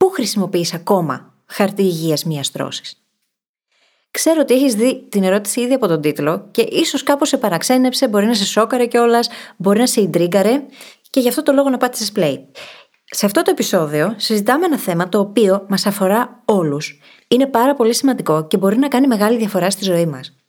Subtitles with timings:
[0.00, 3.04] Πού χρησιμοποιείς ακόμα χαρτί υγείας μίας τρώσης;
[4.10, 8.08] Ξέρω ότι έχεις δει την ερώτηση ήδη από τον τίτλο και ίσως κάπως σε παραξένεψε,
[8.08, 10.62] μπορεί να σε σόκαρε κιόλας, μπορεί να σε ιντρίγκαρε
[11.10, 12.38] και γι' αυτό το λόγο να πάτησες play.
[13.04, 17.00] Σε αυτό το επεισόδιο συζητάμε ένα θέμα το οποίο μας αφορά όλους.
[17.28, 20.39] Είναι πάρα πολύ σημαντικό και μπορεί να κάνει μεγάλη διαφορά στη ζωή μας.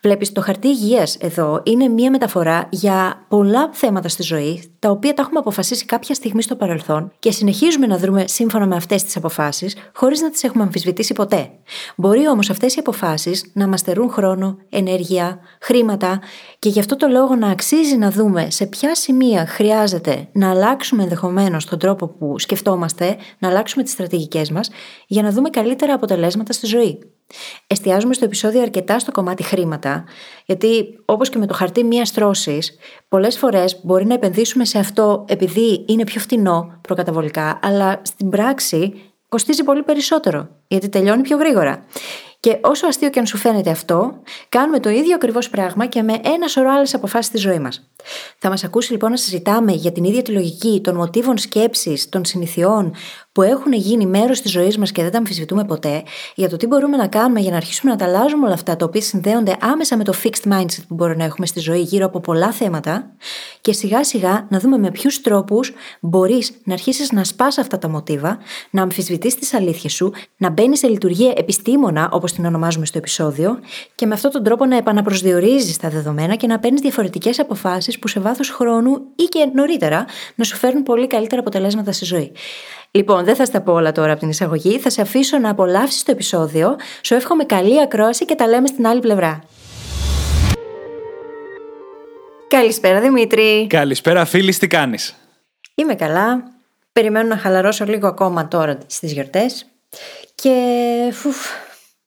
[0.00, 5.14] Βλέπεις, το χαρτί υγείας εδώ είναι μία μεταφορά για πολλά θέματα στη ζωή, τα οποία
[5.14, 9.16] τα έχουμε αποφασίσει κάποια στιγμή στο παρελθόν και συνεχίζουμε να δρούμε σύμφωνα με αυτές τις
[9.16, 11.50] αποφάσεις, χωρίς να τις έχουμε αμφισβητήσει ποτέ.
[11.96, 16.20] Μπορεί όμως αυτές οι αποφάσεις να μας στερούν χρόνο, ενέργεια, χρήματα
[16.58, 21.02] και γι' αυτό το λόγο να αξίζει να δούμε σε ποια σημεία χρειάζεται να αλλάξουμε
[21.02, 24.70] ενδεχομένως τον τρόπο που σκεφτόμαστε, να αλλάξουμε τις στρατηγικές μας
[25.06, 26.98] για να δούμε καλύτερα αποτελέσματα στη ζωή.
[27.66, 30.04] Εστιάζουμε στο επεισόδιο αρκετά στο κομμάτι χρήματα,
[30.46, 32.58] γιατί όπως και με το χαρτί μίας στρώση,
[33.08, 38.94] πολλές φορές μπορεί να επενδύσουμε σε αυτό επειδή είναι πιο φτηνό προκαταβολικά, αλλά στην πράξη
[39.28, 41.84] κοστίζει πολύ περισσότερο, γιατί τελειώνει πιο γρήγορα.
[42.40, 46.20] Και όσο αστείο και αν σου φαίνεται αυτό, κάνουμε το ίδιο ακριβώς πράγμα και με
[46.24, 47.90] ένα σωρό άλλες αποφάσεις στη ζωή μας.
[48.38, 52.24] Θα μας ακούσει λοιπόν να συζητάμε για την ίδια τη λογική των μοτίβων σκέψης, των
[52.24, 52.94] συνηθιών
[53.36, 56.02] που έχουν γίνει μέρος της ζωής μας και δεν τα αμφισβητούμε ποτέ,
[56.34, 58.84] για το τι μπορούμε να κάνουμε για να αρχίσουμε να τα αλλάζουμε όλα αυτά τα
[58.84, 62.20] οποία συνδέονται άμεσα με το fixed mindset που μπορούμε να έχουμε στη ζωή γύρω από
[62.20, 63.10] πολλά θέματα,
[63.60, 67.88] και σιγά σιγά να δούμε με ποιους τρόπους μπορείς να αρχίσεις να σπάς αυτά τα
[67.88, 68.38] μοτίβα,
[68.70, 73.58] να αμφισβητείς τις αλήθειες σου, να μπαίνεις σε λειτουργία επιστήμονα, όπως την ονομάζουμε στο επεισόδιο,
[73.94, 78.08] και με αυτόν τον τρόπο να επαναπροσδιορίζεις τα δεδομένα και να παίρνεις διαφορετικές αποφάσεις που
[78.08, 80.04] σε βάθος χρόνου ή και νωρίτερα
[80.34, 82.32] να σου φέρουν πολύ καλύτερα αποτελέσματα στη ζωή.
[82.96, 84.78] Λοιπόν, δεν θα στα πω όλα τώρα από την εισαγωγή.
[84.78, 86.76] Θα σε αφήσω να απολαύσεις το επεισόδιο.
[87.02, 89.40] Σου εύχομαι καλή ακρόαση και τα λέμε στην άλλη πλευρά.
[92.48, 93.66] Καλησπέρα Δημήτρη.
[93.66, 95.14] Καλησπέρα φίλη, τι κάνεις;
[95.74, 96.42] Είμαι καλά.
[96.92, 99.66] Περιμένω να χαλαρώσω λίγο ακόμα τώρα στις γιορτές.
[100.34, 100.54] Και
[101.12, 101.36] φουφ,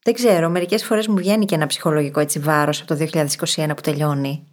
[0.04, 3.08] δεν ξέρω, μερικές φορές μου βγαίνει και ένα ψυχολογικό έτσι βάρος από το
[3.56, 4.48] 2021 που τελειωνει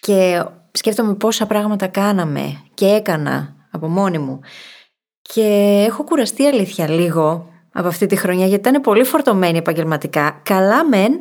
[0.00, 4.40] Και σκέφτομαι πόσα πράγματα κάναμε και έκανα από μόνη μου
[5.26, 10.40] και έχω κουραστεί αλήθεια λίγο από αυτή τη χρονιά γιατί ήταν πολύ φορτωμένη επαγγελματικά.
[10.42, 11.12] Καλά μεν,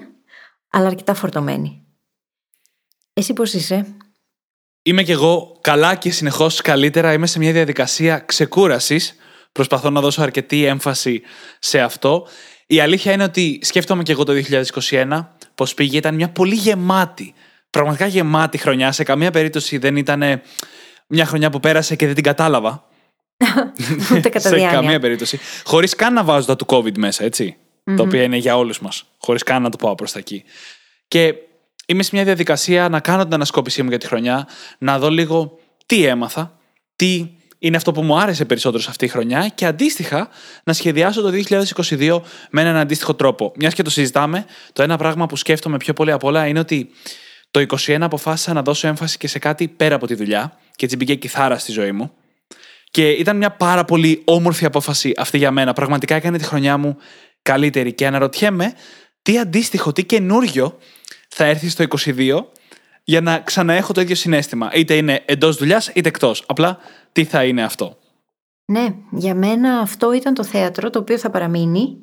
[0.69, 1.85] αλλά αρκετά φορτωμένη.
[3.13, 3.95] Εσύ πώς είσαι;
[4.87, 7.13] Είμαι κι εγώ καλά και συνεχώς καλύτερα.
[7.13, 9.15] Είμαι σε μια διαδικασία ξεκούρασης.
[9.51, 11.21] Προσπαθώ να δώσω αρκετή έμφαση
[11.59, 12.27] σε αυτό.
[12.67, 14.33] Η αλήθεια είναι ότι σκέφτομαι κι εγώ το
[14.89, 15.97] 2021 πώς πήγε.
[15.97, 17.33] Ήταν μια πολύ γεμάτη,
[17.69, 18.91] πραγματικά γεμάτη χρονιά.
[18.91, 20.41] Σε καμία περίπτωση δεν ήταν
[21.07, 22.87] μια χρονιά που πέρασε και δεν την κατάλαβα.
[24.15, 25.39] Ούτε κατά σε καμία περίπτωση.
[25.63, 27.29] Χωρίς καν να βάζω τα του COVID μέσα,
[27.95, 29.03] Το οποίο είναι για όλους μας.
[29.17, 30.43] Χωρίς καν να το πάω προς τα εκεί.
[31.07, 31.33] Και
[31.85, 34.47] είμαι σε μια διαδικασία να κάνω την ανασκόπησή μου για τη χρονιά,
[34.77, 36.59] να δω λίγο τι έμαθα,
[36.95, 37.29] τι
[37.59, 40.29] είναι αυτό που μου άρεσε περισσότερο σε αυτή τη χρονιά και αντίστοιχα
[40.63, 41.31] να σχεδιάσω το
[41.89, 43.51] 2022 με έναν αντίστοιχο τρόπο.
[43.55, 46.89] Μιας και το συζητάμε, το ένα πράγμα που σκέφτομαι πιο πολύ απ' όλα είναι ότι
[47.51, 50.97] το 2021 αποφάσισα να δώσω έμφαση και σε κάτι πέρα από τη δουλειά και έτσι
[50.97, 52.11] μπήκε κιθάρα στη ζωή μου.
[52.95, 55.73] Και ήταν μια πάρα πολύ όμορφη απόφαση αυτή για μένα.
[55.73, 56.97] Πραγματικά έκανε τη χρονιά μου
[57.41, 57.93] καλύτερη.
[57.93, 58.73] Και αναρωτιέμαι
[59.21, 60.77] τι αντίστοιχο, τι καινούριο
[61.27, 62.45] θα έρθει στο 22
[63.03, 64.69] για να ξαναέχω το ίδιο συνέστημα.
[64.73, 66.43] Είτε είναι εντός δουλειάς είτε εκτός.
[66.47, 66.77] Απλά
[67.11, 67.97] τι θα είναι αυτό.
[68.65, 71.97] Ναι, για μένα αυτό ήταν το θέατρο το οποίο θα παραμείνει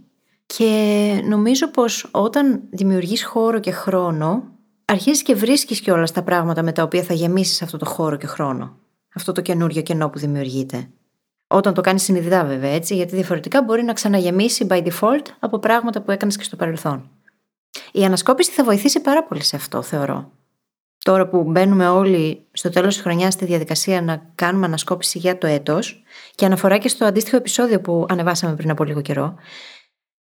[0.47, 4.45] και νομίζω πως όταν δημιουργείς χώρο και χρόνο
[4.85, 8.17] αρχίζεις και βρίσκεις και όλα τα πράγματα με τα οποία θα γεμίσεις αυτό το χώρο
[8.17, 8.82] και χρόνο
[9.15, 10.89] αυτό το καινούριο κενό που δημιουργείται.
[11.47, 16.01] Όταν το κάνεις συνειδητά, βέβαια, έτσι, γιατί διαφορετικά μπορεί να ξαναγεμίσει by default από πράγματα
[16.01, 17.11] που έκανες και στο παρελθόν.
[17.93, 20.31] Η ανασκόπηση θα βοηθήσει πάρα πολύ σε αυτό, θεωρώ.
[21.05, 25.47] Τώρα που μπαίνουμε όλοι στο τέλος της χρονιάς στη διαδικασία να κάνουμε ανασκόπηση για το
[25.47, 26.03] έτος
[26.35, 29.35] και αναφορά και στο αντίστοιχο επεισόδιο που ανεβάσαμε πριν από λίγο καιρό,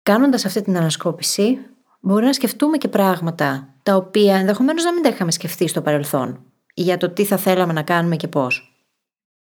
[0.04, 1.58] κάνοντας αυτή την ανασκόπηση,
[2.00, 6.44] μπορεί να σκεφτούμε και πράγματα τα οποία ενδεχομένως να μην τα είχαμε σκεφτεί στο παρελθόν
[6.74, 8.69] για το τι θα θέλαμε να κάνουμε και πώς.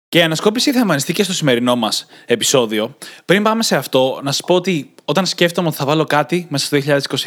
[0.09, 2.97] Και η ανασκόπηση θα εμφανιστεί και στο σημερινό μας επεισόδιο.
[3.25, 6.65] Πριν πάμε σε αυτό, να σας πω ότι όταν σκέφτομαι ότι θα βάλω κάτι μέσα
[6.65, 6.77] στο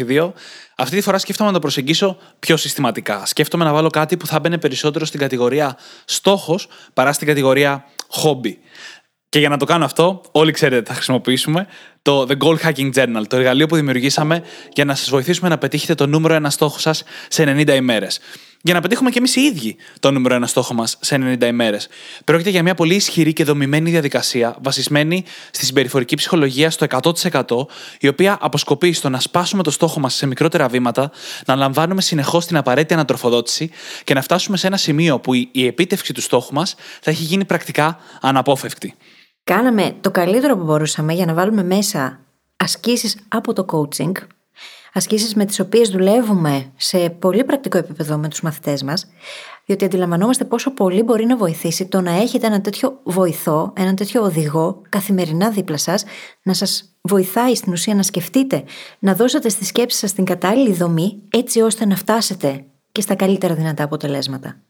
[0.09, 0.33] 2022,
[0.77, 3.27] αυτή τη φορά σκέφτομαι να το προσεγγίσω πιο συστηματικά.
[3.27, 8.59] Σκέφτομαι να βάλω κάτι που θα μπαίνει περισσότερο στην κατηγορία στόχος παρά στην κατηγορία χόμπι.
[9.29, 11.67] Και για να το κάνω αυτό, όλοι ξέρετε θα χρησιμοποιήσουμε
[12.03, 14.43] το The Goal Hacking Journal, το εργαλείο που δημιουργήσαμε
[14.73, 18.21] για να σας βοηθήσουμε να πετύχετε το νούμερο ένα στόχο σας σε 90 ημέρες
[18.69, 21.89] για να πετύχουμε και εμείς οι ίδιοι το νούμερο ένα στόχο μας σε 90 ημέρες.
[22.25, 27.67] Πρόκειται για μια πολύ ισχυρή και δομημένη διαδικασία, βασισμένη στη συμπεριφορική ψυχολογία στο 100%,
[28.01, 31.11] η οποία αποσκοπεί στο να σπάσουμε το στόχο μας σε μικρότερα βήματα,
[31.47, 33.71] να λαμβάνουμε συνεχώς την απαραίτητη ανατροφοδότηση
[34.05, 37.45] και να φτάσουμε σε ένα σημείο που η επίτευξη του στόχου μας θα έχει γίνει
[37.45, 38.95] πρακτικά αναπόφευκτη.
[39.45, 42.21] Κάναμε το καλύτερο που μπορούσαμε για να βάλουμε μέσα
[42.57, 44.13] ασκήσεις από το coaching
[44.93, 49.07] ασκήσεις με τις οποίες δουλεύουμε σε πολύ πρακτικό επίπεδο με τους μαθητές μας,
[49.65, 54.23] διότι αντιλαμβανόμαστε πόσο πολύ μπορεί να βοηθήσει το να έχετε ένα τέτοιο βοηθό, ένα τέτοιο
[54.23, 56.05] οδηγό καθημερινά δίπλα σας,
[56.43, 58.65] να σας βοηθάει στην ουσία να σκεφτείτε,
[58.99, 63.55] να δώσετε στη σκέψη σας την κατάλληλη δομή, έτσι ώστε να φτάσετε και στα καλύτερα
[63.55, 64.63] δυνατά αποτελέσματα.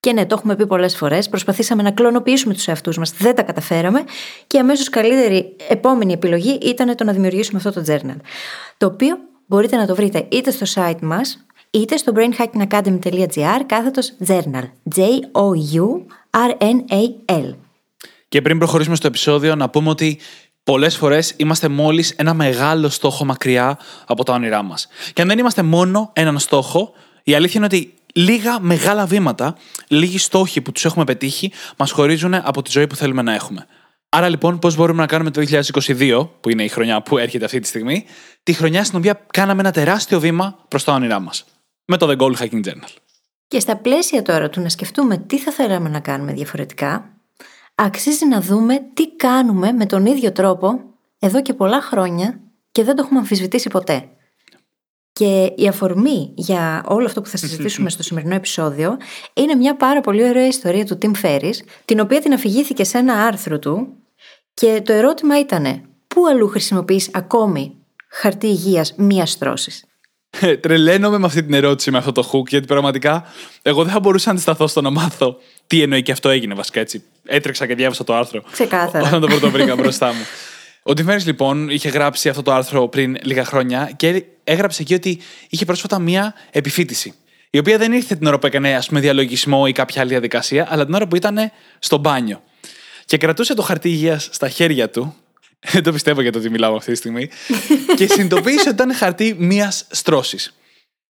[0.00, 1.28] Και ναι, το έχουμε πει πολλές φορές.
[1.28, 4.04] Προσπαθήσαμε να κλωνοποιήσουμε τους εαυτούς μας, δεν τα καταφέραμε.
[4.46, 8.16] Και αμέσως καλύτερη επόμενη επιλογή ήταν το να δημιουργήσουμε αυτό το journal.
[8.76, 9.16] Το οποίο
[9.52, 14.70] μπορείτε να το βρείτε είτε στο site μας, είτε στο brainhackingacademy.gr κάθετος journal.
[14.96, 15.94] J-O-U-R-N-A-L.
[18.28, 20.18] Και πριν προχωρήσουμε στο επεισόδιο, να πούμε ότι
[20.62, 24.88] πολλές φορές είμαστε μόλις ένα μεγάλο στόχο μακριά από τα όνειρά μας.
[25.12, 29.56] Και αν δεν είμαστε μόνο έναν στόχο, η αλήθεια είναι ότι λίγα μεγάλα βήματα,
[29.88, 33.66] λίγοι στόχοι που τους έχουμε πετύχει, μας χωρίζουν από τη ζωή που θέλουμε να έχουμε.
[34.14, 35.42] Άρα λοιπόν, πώς μπορούμε να κάνουμε το
[35.86, 38.04] 2022, που είναι η χρονιά που έρχεται αυτή τη στιγμή,
[38.42, 41.44] τη χρονιά στην οποία κάναμε ένα τεράστιο βήμα προς τα όνειρά μας.
[41.84, 42.94] Με το The Goal Hacking Journal.
[43.48, 47.10] Και στα πλαίσια τώρα του να σκεφτούμε τι θα θέλαμε να κάνουμε διαφορετικά,
[47.74, 50.80] αξίζει να δούμε τι κάνουμε με τον ίδιο τρόπο
[51.18, 52.40] εδώ και πολλά χρόνια
[52.72, 54.08] και δεν το έχουμε αμφισβητήσει ποτέ.
[55.12, 58.96] Και η αφορμή για όλο αυτό που θα συζητήσουμε στο σημερινό επεισόδιο
[59.32, 63.14] είναι μια πάρα πολύ ωραία ιστορία του Tim Ferris, την οποία την αφηγήθηκε σε ένα
[63.14, 63.96] άρθρο του
[64.54, 67.76] και το ερώτημα ήταν, πού αλλού χρησιμοποιείς ακόμη
[68.08, 69.84] χαρτί υγείας μίας στρώσης;
[70.40, 73.24] Ε, τρελαίνομαι με αυτή την ερώτηση, με αυτό το hook, γιατί πραγματικά
[73.62, 76.80] εγώ δεν θα μπορούσα να αντισταθώ στο να μάθω τι εννοεί και αυτό έγινε βασικά
[76.80, 77.02] έτσι.
[77.24, 78.42] Έτρεξα και διάβασα το άρθρο.
[78.52, 79.06] Ξεκάθαρα.
[79.06, 80.22] Όταν το πρώτο βρήκα μπροστά μου.
[80.82, 85.20] Ο Τιφέρη λοιπόν είχε γράψει αυτό το άρθρο πριν λίγα χρόνια και έγραψε εκεί ότι
[85.48, 87.14] είχε πρόσφατα μία επιφύτηση.
[87.50, 90.66] Η οποία δεν ήρθε την ώρα που έκανε ας πούμε, διαλογισμό ή κάποια άλλη διαδικασία,
[90.70, 91.38] αλλά την ώρα που ήταν
[91.78, 92.42] στο μπάνιο
[93.04, 95.16] και κρατούσε το χαρτί υγείας στα χέρια του.
[95.72, 97.28] Δεν το πιστεύω για το ότι μιλάω αυτή τη στιγμή.
[97.96, 100.56] και συνειδητοποίησε ότι ήταν χαρτί μίας στρώσης.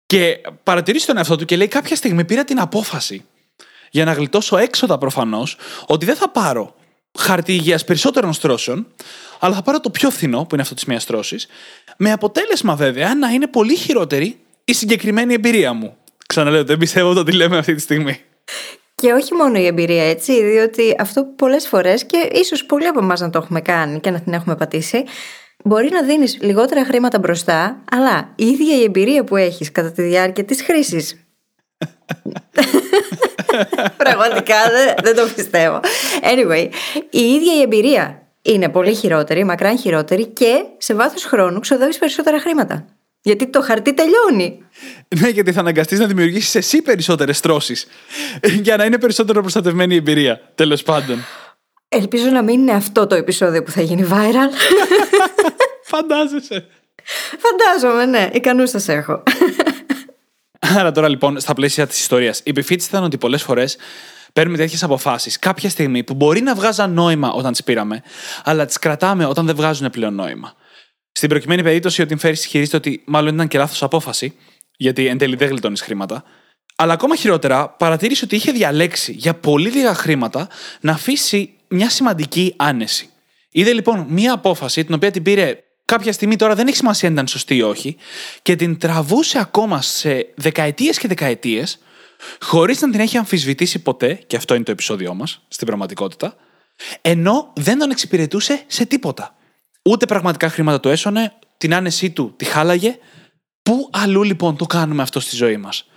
[0.06, 3.26] Και παρατηρήσει τον εαυτό του και λέει: Κάποια στιγμή πήρα την απόφαση
[3.92, 6.76] για να γλιτώσω έξοδα προφανώς ότι δεν θα πάρω
[7.18, 8.88] χαρτί υγείας περισσότερων στρώσεων,
[9.40, 11.48] αλλά θα πάρω το πιο φθηνό, που είναι αυτό της μίας στρώσης,
[11.98, 15.98] με αποτέλεσμα βέβαια να είναι πολύ χειρότερη η συγκεκριμένη εμπειρία μου.
[16.28, 18.20] Ξαναλέω, δεν πιστεύω το ότι λέμε αυτή τη στιγμή.
[19.02, 23.20] Και όχι μόνο η εμπειρία έτσι, διότι αυτό πολλές φορές και ίσως πολλοί από εμάς
[23.20, 25.04] να το έχουμε κάνει και να την έχουμε πατήσει,
[25.64, 30.02] μπορεί να δίνεις λιγότερα χρήματα μπροστά, αλλά η ίδια η εμπειρία που έχεις κατά τη
[30.02, 31.16] διάρκεια της χρήσης.
[34.04, 35.80] Πραγματικά δεν, δεν το πιστεύω.
[36.22, 36.70] Anyway,
[37.10, 42.40] η ίδια η εμπειρία είναι πολύ χειρότερη, μακράν χειρότερη και σε βάθος χρόνου ξοδεύεις περισσότερα
[42.40, 42.86] χρήματα.
[43.22, 44.67] Γιατί το χαρτί τελειώνει.
[45.20, 47.88] Ναι, γιατί θα αναγκαστείς να δημιουργήσεις εσύ περισσότερες τρώσεις.
[48.66, 50.52] για να είναι περισσότερο προστατευμένη η εμπειρία.
[50.56, 51.26] Τέλος πάντων.
[51.90, 54.52] Ελπίζω να μην είναι αυτό το επεισόδιο που θα γίνει viral.
[55.92, 56.68] Φαντάζεσαι.
[57.38, 58.30] Φαντάζομαι, ναι.
[58.34, 59.24] Ικανούς σας έχω.
[60.60, 63.78] Άρα τώρα λοιπόν, στα πλαίσια της ιστορίας, η επιφύτηση ήταν ότι πολλές φορές
[64.34, 68.04] παίρνουμε τέτοιες αποφάσεις κάποια στιγμή που μπορεί να βγάζαν νόημα όταν τις πήραμε,
[68.44, 70.54] αλλά τις κρατάμε όταν δεν βγάζουν πλέον νόημα.
[71.12, 74.36] Στην προκειμένη περίπτωση, ο Tim Ferriss ισχυρίζεται ότι μάλλον ήταν και λάθος απόφαση,
[74.78, 76.24] γιατί εν τέλει δεν γλιτώνεις χρήματα.
[76.76, 80.48] Αλλά ακόμα χειρότερα, παρατήρησε ότι είχε διαλέξει για πολύ λίγα χρήματα
[80.80, 83.10] να αφήσει μια σημαντική άνεση.
[83.52, 87.14] Είδε λοιπόν μια απόφαση, την οποία την πήρε κάποια στιγμή τώρα δεν έχει σημασία αν
[87.14, 87.98] ήταν σωστή ή όχι,
[88.42, 91.80] και την τραβούσε ακόμα σε δεκαετίες και δεκαετίες,
[92.42, 96.36] χωρίς να την έχει αμφισβητήσει ποτέ, και αυτό είναι το επεισόδιό μας στην πραγματικότητα,
[97.02, 99.36] ενώ δεν τον εξυπηρετούσε σε τίποτα.
[99.82, 102.98] Ούτε πραγματικά χρήματα το έσωνε, την άνεσή του τη χάλαγε.
[103.68, 105.90] Πού αλλού λοιπόν το κάνουμε αυτό στη ζωή μας;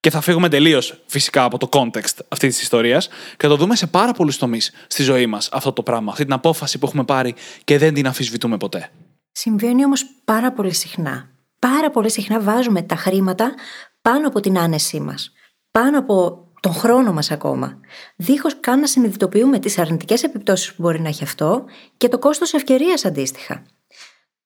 [0.00, 3.76] Και θα φύγουμε τελείως φυσικά από το context αυτής της ιστορίας και θα το δούμε
[3.76, 7.04] σε πάρα πολλούς τομείς στη ζωή μας αυτό το πράγμα, αυτή την απόφαση που έχουμε
[7.04, 8.90] πάρει και δεν την αμφισβητούμε ποτέ.
[9.32, 11.30] Συμβαίνει όμως πάρα πολύ συχνά.
[11.58, 13.54] Πάρα πολύ συχνά βάζουμε τα χρήματα
[14.02, 15.32] πάνω από την άνεσή μας.
[15.70, 17.80] Πάνω από τον χρόνο μας ακόμα,
[18.16, 21.64] δίχως καν να συνειδητοποιούμε τις αρνητικές επιπτώσεις που μπορεί να έχει αυτό
[21.96, 23.66] και το κόστος ευκαιρίας αντίστοιχα.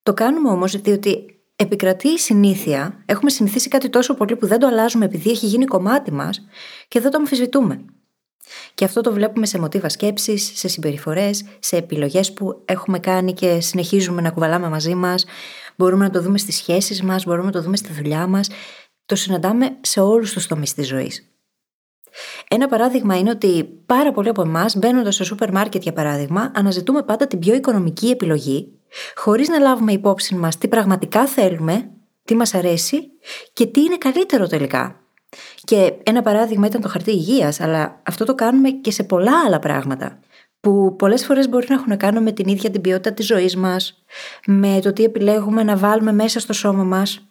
[0.03, 4.67] Το κάνουμε όμως διότι επικρατεί η συνήθεια, έχουμε συνηθίσει κάτι τόσο πολύ που δεν το
[4.67, 6.47] αλλάζουμε επειδή έχει γίνει κομμάτι μας
[6.89, 7.85] και δεν το αμφισβητούμε.
[8.75, 13.61] Και αυτό το βλέπουμε σε μοτίβα σκέψης, σε συμπεριφορές, σε επιλογές που έχουμε κάνει και
[13.61, 15.25] συνεχίζουμε να κουβαλάμε μαζί μας.
[15.77, 18.49] Μπορούμε να το δούμε στις σχέσεις μας, μπορούμε να το δούμε στη δουλειά μας.
[19.07, 21.27] Το συναντάμε σε όλους τους τομείς της ζωής.
[22.49, 27.03] Ένα παράδειγμα είναι ότι πάρα πολλοί από εμάς, μπαίνοντας στο σούπερ μάρκετ για παράδειγμα, αναζητούμε
[27.03, 28.73] πάντα την πιο οικονομική επιλογή,
[29.15, 31.91] χωρίς να λάβουμε υπόψη μας τι πραγματικά θέλουμε,
[32.25, 33.11] τι μας αρέσει
[33.53, 34.97] και τι είναι καλύτερο τελικά.
[35.65, 39.59] Και ένα παράδειγμα ήταν το χαρτί υγείας, αλλά αυτό το κάνουμε και σε πολλά άλλα
[39.59, 40.19] πράγματα.
[40.61, 43.57] Που πολλές φορές μπορεί να έχουν να κάνουν με την ίδια την ποιότητα της ζωής
[43.57, 44.05] μας,
[44.47, 47.27] με το τι επιλέγουμε να βάλουμε μέσα στο σώμα μας,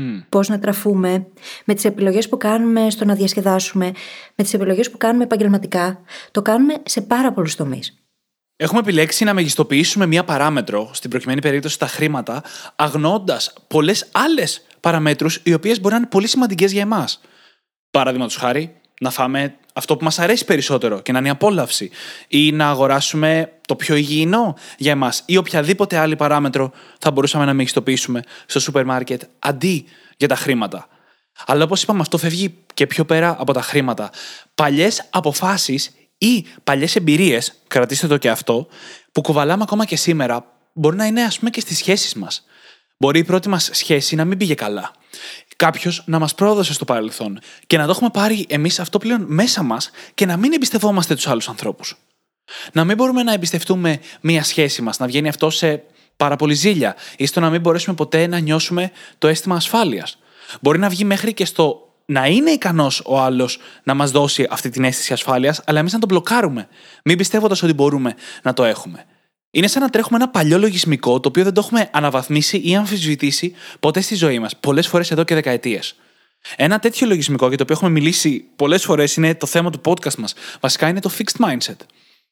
[0.00, 0.24] Mm.
[0.28, 1.26] Πώς να τραφούμε,
[1.64, 3.92] με τις επιλογές που κάνουμε στο να διασκεδάσουμε,
[4.34, 6.00] με τις επιλογές που κάνουμε επαγγελματικά.
[6.30, 8.03] Το κάνουμε σε πάρα πολλούς τομείς.
[8.56, 12.42] Έχουμε επιλέξει να μεγιστοποιήσουμε μία παράμετρο, στην προκειμένη περίπτωση τα χρήματα,
[12.76, 17.20] αγνώντας πολλές άλλες παραμέτρους, οι οποίες μπορεί να είναι πολύ σημαντικές για εμάς.
[17.90, 21.90] Παραδείγματος χάρη, να φάμε αυτό που μας αρέσει περισσότερο και να είναι η απόλαυση,
[22.28, 27.54] ή να αγοράσουμε το πιο υγιεινό για εμάς, ή οποιαδήποτε άλλη παράμετρο θα μπορούσαμε να
[27.54, 29.84] μεγιστοποιήσουμε στο σούπερ μάρκετ αντί
[30.16, 30.88] για τα χρήματα.
[31.46, 34.10] Αλλά όπως είπαμε, αυτό φεύγει και πιο πέρα από τα χρήματα.
[34.54, 35.90] Παλιές αποφάσεις
[36.26, 38.66] ή παλιές εμπειρίες, κρατήστε το και αυτό,
[39.12, 42.44] που κουβαλάμε ακόμα και σήμερα, μπορεί να είναι ας πούμε και στις σχέσεις μας.
[42.96, 44.92] Μπορεί η πρώτη μας σχέση να μην πήγε καλά
[45.56, 49.62] κάποιος να μας πρόδωσε στο παρελθόν και να το έχουμε πάρει εμείς αυτό πλέον μέσα
[49.62, 51.96] μας και να μην εμπιστευόμαστε τους άλλους ανθρώπους.
[52.72, 55.82] Να μην μπορούμε να εμπιστευτούμε μία σχέση μας, να βγαίνει αυτό σε
[56.16, 60.18] πάρα πολύ ζήλια ή στο να μην μπορέσουμε ποτέ να νιώσουμε το αίσθημα ασφάλειας.
[60.60, 64.68] Μπορεί να βγει μέχρι και στο να είναι ικανός ο άλλος να μας δώσει αυτή
[64.70, 66.68] την αίσθηση ασφάλειας, αλλά εμείς να το μπλοκάρουμε,
[67.04, 69.04] μην πιστεύοντας ότι μπορούμε να το έχουμε.
[69.50, 73.54] Είναι σαν να τρέχουμε ένα παλιό λογισμικό το οποίο δεν το έχουμε αναβαθμίσει ή αμφισβητήσει
[73.80, 75.94] ποτέ στη ζωή μας, πολλές φορές εδώ και δεκαετίες.
[76.56, 80.14] Ένα τέτοιο λογισμικό για το οποίο έχουμε μιλήσει πολλές φορές είναι το θέμα του podcast
[80.14, 80.34] μας.
[80.60, 81.76] Βασικά είναι το fixed mindset.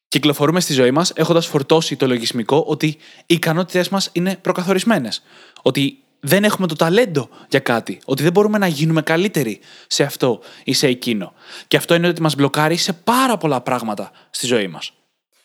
[0.09, 5.23] Κυκλοφορούμε στη ζωή μας έχοντας φορτώσει το λογισμικό ότι οι ικανότητέ μας είναι προκαθορισμένες.
[5.63, 7.99] Ότι δεν έχουμε το ταλέντο για κάτι.
[8.05, 11.33] Ότι δεν μπορούμε να γίνουμε καλύτεροι σε αυτό ή σε εκείνο.
[11.69, 14.93] Και αυτό είναι ότι μας μπλοκάρει σε πάρα πολλά πράγματα στη ζωή μας.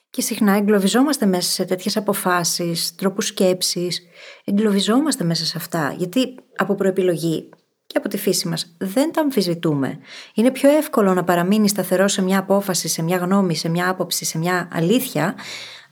[0.10, 4.01] Και συχνά εγκλωβιζόμαστε μέσα σε τέτοιες αποφάσεις, τρόπους σκέψης.
[4.43, 5.96] Εγκλωβιζόμαστε μέσα σε αυτά.
[5.98, 7.50] Γιατί από προεπιλογή
[7.88, 10.00] και από τη φύση μας δεν τα αμφισβητούμε.
[10.34, 14.25] Είναι πιο εύκολο να παραμείνει σταθερός σε μια απόφαση, σε μια γνώμη, σε μια άποψη,
[14.25, 15.36] σε μια αλήθεια,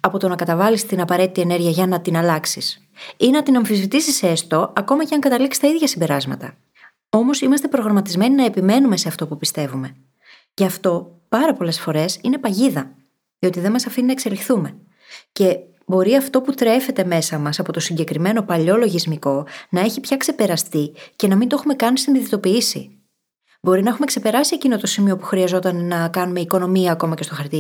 [0.06, 2.88] από το να καταβάλεις την απαραίτητη ενέργεια για να την αλλάξεις.
[3.18, 6.58] Ή να την αμφισβητήσεις έστω, ακόμα και αν καταλήξεις τα ίδια συμπεράσματα.
[7.10, 9.96] Όμως είμαστε προγραμματισμένοι να επιμένουμε σε αυτό που πιστεύουμε.
[10.54, 12.92] Γι' αυτό πάρα πολλές φορές είναι παγίδα
[13.40, 14.76] διότι δεν μας αφήνει να εξελιχθούμε.
[15.32, 20.18] Και μπορεί αυτό που τρέφεται μέσα μας από το συγκεκριμένο παλιό λογισμικό να έχει πια
[20.18, 23.00] ξεπεραστεί και να μην το έχουμε καν συνειδητοποιήσει.
[23.62, 27.36] Μπορεί να έχουμε ξεπεράσει εκείνο το σημείο που χρειαζόταν να κάνουμε οικονομία ακόμα και στο
[27.36, 27.58] χαρτί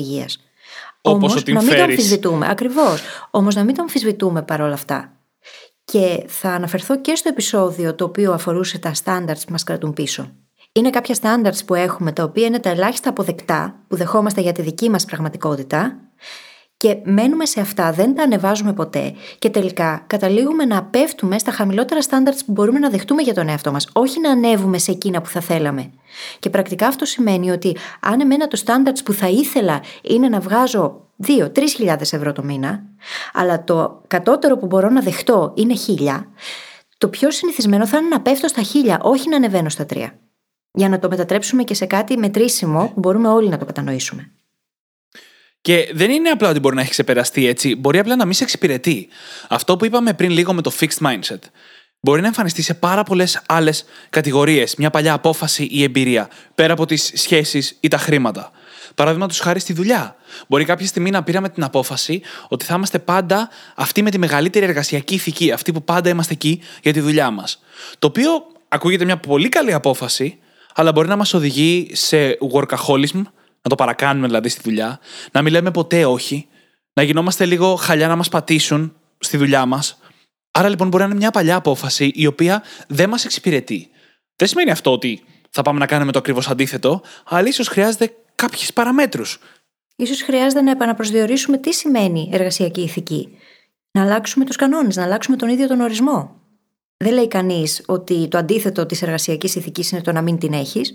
[1.06, 1.18] υγεία.
[1.18, 2.48] Όμως να μην το αμφισβητούμε.
[2.50, 3.02] Ακριβώς.
[3.32, 5.12] Όμως να μην το αμφισβητούμε παρόλα αυτά.
[5.86, 10.32] Και θα αναφερθώ και στο επεισόδιο το οποίο αφορούσε τα standards που μας κρατούν πίσω.
[10.72, 14.62] Είναι κάποια standards που έχουμε, τα οποία είναι τα ελάχιστα αποδεκτά, που δεχόμαστε για τη
[14.62, 15.98] δική μας πραγματικότητα,
[16.78, 22.02] και μένουμε σε αυτά, δεν τα ανεβάζουμε ποτέ και τελικά καταλήγουμε να πέφτουμε στα χαμηλότερα
[22.02, 25.30] standards που μπορούμε να δεχτούμε για τον εαυτό μας, όχι να ανέβουμε σε εκείνα που
[25.30, 25.92] θα θέλαμε.
[26.40, 31.10] Και πρακτικά αυτό σημαίνει ότι αν εμένα το standards που θα ήθελα είναι να βγάζω
[31.28, 32.84] 2-3 χιλιάδες ευρώ το μήνα,
[33.34, 36.26] αλλά το κατώτερο που μπορώ να δεχτώ είναι 1000,
[36.98, 38.62] το πιο συνηθισμένο θα είναι να πέφτω στα
[38.98, 40.08] 1000, όχι να ανεβαίνω στα 3
[40.76, 44.32] για να το μετατρέψουμε και σε κάτι μετρήσιμο που μπορούμε όλοι να το κατανοήσουμε.
[45.66, 48.44] Και δεν είναι απλά ότι μπορεί να έχει ξεπεραστεί έτσι, μπορεί απλά να μην σε
[48.44, 49.08] εξυπηρετεί.
[49.48, 51.40] Αυτό που είπαμε πριν λίγο με το fixed mindset.
[52.00, 56.86] Μπορεί να εμφανιστεί σε πάρα πολλές άλλες κατηγορίες, μια παλιά απόφαση ή εμπειρία, πέρα από
[56.86, 58.52] τις σχέσεις ή τα χρήματα.
[58.96, 60.16] Παραδείγματος χάρη στη δουλειά.
[60.48, 64.66] Μπορεί κάποια στιγμή να πήραμε την απόφαση ότι θα είμαστε πάντα αυτοί με τη μεγαλύτερη
[64.66, 67.64] εργασιακή ηθική, αυτοί που πάντα είμαστε εκεί για τη δουλειά μας.
[68.00, 68.30] Το οποίο
[68.68, 70.38] ακούγεται μια πολύ καλή απόφαση,
[70.76, 73.22] αλλά μπορεί να μας οδηγεί σε workaholism,
[73.66, 75.00] να το παρακάνουμε δηλαδή στη δουλειά,
[75.32, 76.48] να μην λέμε ποτέ όχι,
[76.94, 80.00] να γινόμαστε λίγο χαλιά να μας πατήσουν στη δουλειά μας.
[80.52, 83.90] Άρα λοιπόν μπορεί να είναι μια παλιά απόφαση η οποία δεν μας εξυπηρετεί.
[84.36, 88.74] Δεν σημαίνει αυτό ότι θα πάμε να κάνουμε το ακριβώς αντίθετο, αλλά ίσως χρειάζεται κάποιες
[88.74, 89.40] παραμέτρους.
[89.96, 93.38] Ίσως χρειάζεται να επαναπροσδιορίσουμε τι σημαίνει εργασιακή ηθική.
[93.92, 96.42] Να αλλάξουμε τους κανόνες, να αλλάξουμε τον ίδιο τον ορισμό.
[96.98, 100.94] Δεν λέει κανείς ότι το αντίθετο της εργασιακής ηθικής είναι το να μην την έχεις.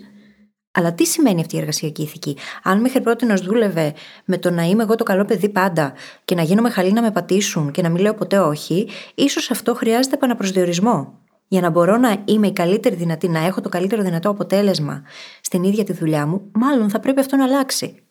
[0.71, 3.93] Αλλά τι σημαίνει αυτή η εργασιακή ηθική; Αν μέχρι πρώτη να δούλευε
[4.25, 5.93] με το να είμαι εγώ το καλό παιδί πάντα
[6.25, 9.75] και να γίνομαι χαλή να με πατήσουν και να μην λέω ποτέ όχι, ίσως αυτό
[9.75, 11.19] χρειάζεται επαναπροσδιορισμό.
[11.47, 15.03] Για να μπορώ να είμαι η καλύτερη δυνατή, να έχω το καλύτερο δυνατό αποτέλεσμα
[15.41, 18.03] στην ίδια τη δουλειά μου, μάλλον θα πρέπει αυτό να αλλάξει.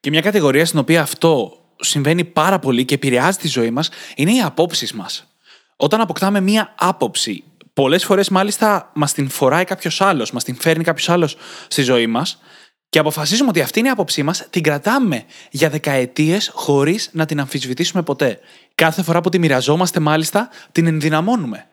[0.00, 4.32] Και μια κατηγορία στην οποία αυτό συμβαίνει πάρα πολύ και επηρεάζει τη ζωή μας είναι
[4.32, 5.26] οι απόψεις μας.
[5.76, 7.44] Όταν αποκτάμε μία άποψη,
[7.76, 11.36] πολλές φορές μάλιστα μας την φοράει κάποιος άλλος, μας την φέρνει κάποιος άλλος
[11.68, 12.38] στη ζωή μας
[12.88, 17.40] και αποφασίζουμε ότι αυτή είναι η άποψή μας, την κρατάμε για δεκαετίες χωρίς να την
[17.40, 18.38] αμφισβητήσουμε ποτέ.
[18.74, 21.66] Κάθε φορά που τη μοιραζόμαστε, μάλιστα, την ενδυναμώνουμε.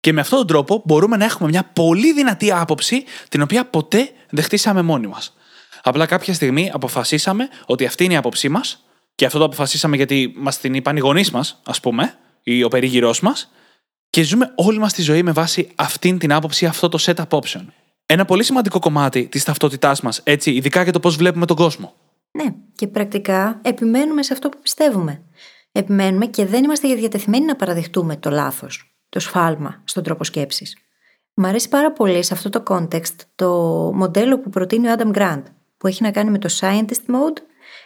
[0.00, 4.10] Και με αυτόν τον τρόπο μπορούμε να έχουμε μια πολύ δυνατή άποψη, την οποία ποτέ
[4.30, 5.36] δεν χτίσαμε μόνοι μας.
[5.82, 8.84] Απλά κάποια στιγμή αποφασίσαμε ότι αυτή είναι η άποψή μας,
[9.14, 12.68] και αυτό το αποφασίσαμε γιατί μας την είπαν οι γονείς μας, ας πούμε, ή ο
[12.68, 13.50] περίγυρός μας,
[14.14, 17.72] και ζούμε όλη μας τη ζωή με βάση αυτήν την άποψη, αυτό το set απόψεων.
[18.06, 21.94] Ένα πολύ σημαντικό κομμάτι της ταυτότητάς μας, έτσι, ειδικά για το πώς βλέπουμε τον κόσμο.
[22.30, 22.44] Ναι,
[22.74, 25.22] και πρακτικά επιμένουμε σε αυτό που πιστεύουμε.
[25.72, 30.76] Επιμένουμε και δεν είμαστε διατεθειμένοι να παραδεχτούμε το λάθος, το σφάλμα στον τρόπο σκέψης.
[31.34, 33.50] Μ' αρέσει πάρα πολύ σε αυτό το context το
[33.94, 35.42] μοντέλο που προτείνει ο Adam Grant,
[35.76, 37.38] που έχει να κάνει με το scientist mode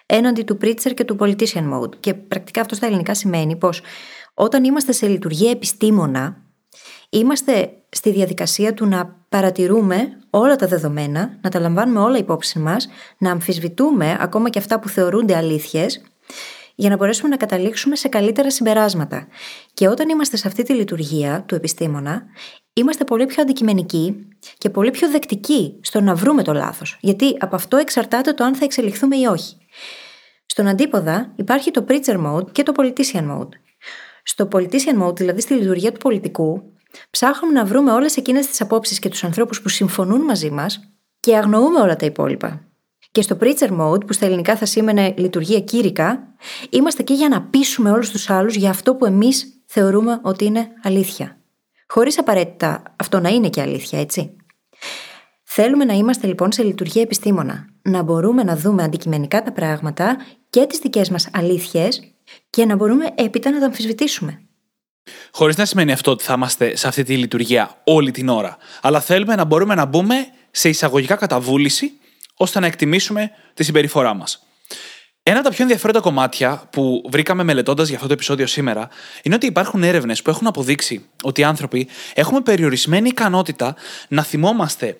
[0.06, 1.96] έναντι του preacher και του politician mode.
[2.00, 3.80] Και πρακτικά αυτό στα ελληνικά σημαίνει πως
[4.40, 6.36] όταν είμαστε σε λειτουργία επιστήμονα,
[7.10, 12.88] είμαστε στη διαδικασία του να παρατηρούμε όλα τα δεδομένα, να τα λαμβάνουμε όλα υπόψη μας,
[13.18, 16.02] να αμφισβητούμε ακόμα και αυτά που θεωρούνται αλήθειες,
[16.74, 19.26] για να μπορέσουμε να καταλήξουμε σε καλύτερα συμπεράσματα.
[19.74, 22.22] Και όταν είμαστε σε αυτή τη λειτουργία του επιστήμονα,
[22.72, 24.28] είμαστε πολύ πιο αντικειμενικοί
[24.58, 26.98] και πολύ πιο δεκτικοί στο να βρούμε το λάθος.
[27.00, 29.56] Γιατί από αυτό εξαρτάται το αν θα εξελιχθούμε ή όχι.
[30.46, 33.67] Στον αντίποδα υπάρχει το preacher mode και το politician mode.
[34.30, 36.62] Στο politician mode, δηλαδή στη λειτουργία του πολιτικού,
[37.10, 40.80] ψάχνουμε να βρούμε όλες εκείνες τις απόψεις και τους ανθρώπους που συμφωνούν μαζί μας
[41.20, 42.60] και αγνοούμε όλα τα υπόλοιπα.
[43.12, 46.34] Και στο preacher mode, που στα ελληνικά θα σήμαινε λειτουργία κήρυκα,
[46.70, 50.68] είμαστε εκεί για να πείσουμε όλους τους άλλους για αυτό που εμείς θεωρούμε ότι είναι
[50.82, 51.38] αλήθεια.
[51.86, 54.36] Χωρίς απαραίτητα αυτό να είναι και αλήθεια, έτσι.
[55.44, 57.66] Θέλουμε να είμαστε λοιπόν σε λειτουργία επιστήμονα.
[57.82, 60.16] Να μπορούμε να δούμε αντικειμενικά τα πράγματα
[60.50, 62.17] και τις δικές μας αλήθειες
[62.50, 64.42] και να μπορούμε έπειτα να τα αμφισβητήσουμε.
[65.30, 68.56] Χωρίς να σημαίνει αυτό ότι θα είμαστε σε αυτή τη λειτουργία όλη την ώρα.
[68.80, 70.14] Αλλά θέλουμε να μπορούμε να μπούμε
[70.50, 71.92] σε εισαγωγικά καταβούληση
[72.36, 74.42] ώστε να εκτιμήσουμε τη συμπεριφορά μας.
[75.22, 78.88] Ένα από τα πιο ενδιαφέροντα κομμάτια που βρήκαμε μελετώντας για αυτό το επεισόδιο σήμερα
[79.22, 83.74] είναι ότι υπάρχουν έρευνες που έχουν αποδείξει ότι οι άνθρωποι έχουμε περιορισμένη ικανότητα
[84.08, 84.94] να θυμόμαστε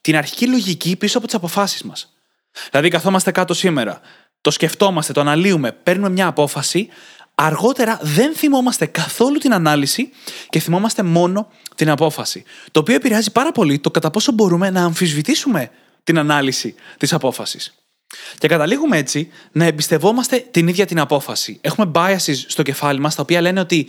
[0.00, 2.14] την αρχική λογική πίσω από τις αποφάσεις μας.
[2.70, 4.00] Δηλαδή, καθόμαστε κάτω σήμερα,
[4.44, 6.88] το σκεφτόμαστε, το αναλύουμε, παίρνουμε μια απόφαση,
[7.34, 10.10] αργότερα δεν θυμόμαστε καθόλου την ανάλυση
[10.48, 12.44] και θυμόμαστε μόνο την απόφαση.
[12.70, 15.70] Το οποίο επηρεάζει πάρα πολύ το κατά πόσο μπορούμε να αμφισβητήσουμε
[16.04, 17.74] την ανάλυση της απόφασης.
[18.38, 21.58] Και καταλήγουμε έτσι να εμπιστευόμαστε την ίδια την απόφαση.
[21.60, 23.88] Έχουμε biases στο κεφάλι μας τα οποία λένε ότι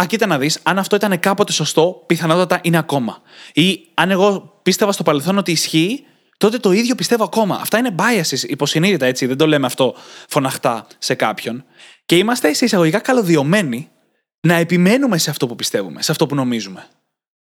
[0.00, 3.22] Α, κοίτα να δεις, αν αυτό ήταν κάποτε σωστό, πιθανότατα είναι ακόμα.
[3.52, 6.04] Ή αν εγώ πίστευα στο παρελθόν ότι ισχύει,
[6.36, 7.58] τότε το ίδιο πιστεύω ακόμα.
[7.60, 9.94] Αυτά είναι biases, υποσυνείδητα έτσι, δεν το λέμε αυτό
[10.28, 11.64] φωναχτά σε κάποιον.
[12.06, 13.90] Και είμαστε σε εισαγωγικά καλωδιωμένοι
[14.40, 16.86] να επιμένουμε σε αυτό που πιστεύουμε, σε αυτό που νομίζουμε.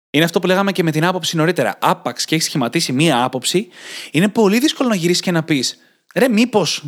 [0.10, 1.77] Είναι αυτό που λέγαμε και με την άποψη νωρίτερα.
[1.82, 3.67] Άπαξ και έχεις σχηματίσει μία άποψη,
[4.12, 5.77] είναι πολύ δύσκολο να γυρίσεις και να πεις:
[6.15, 6.84] Ρε, μήπως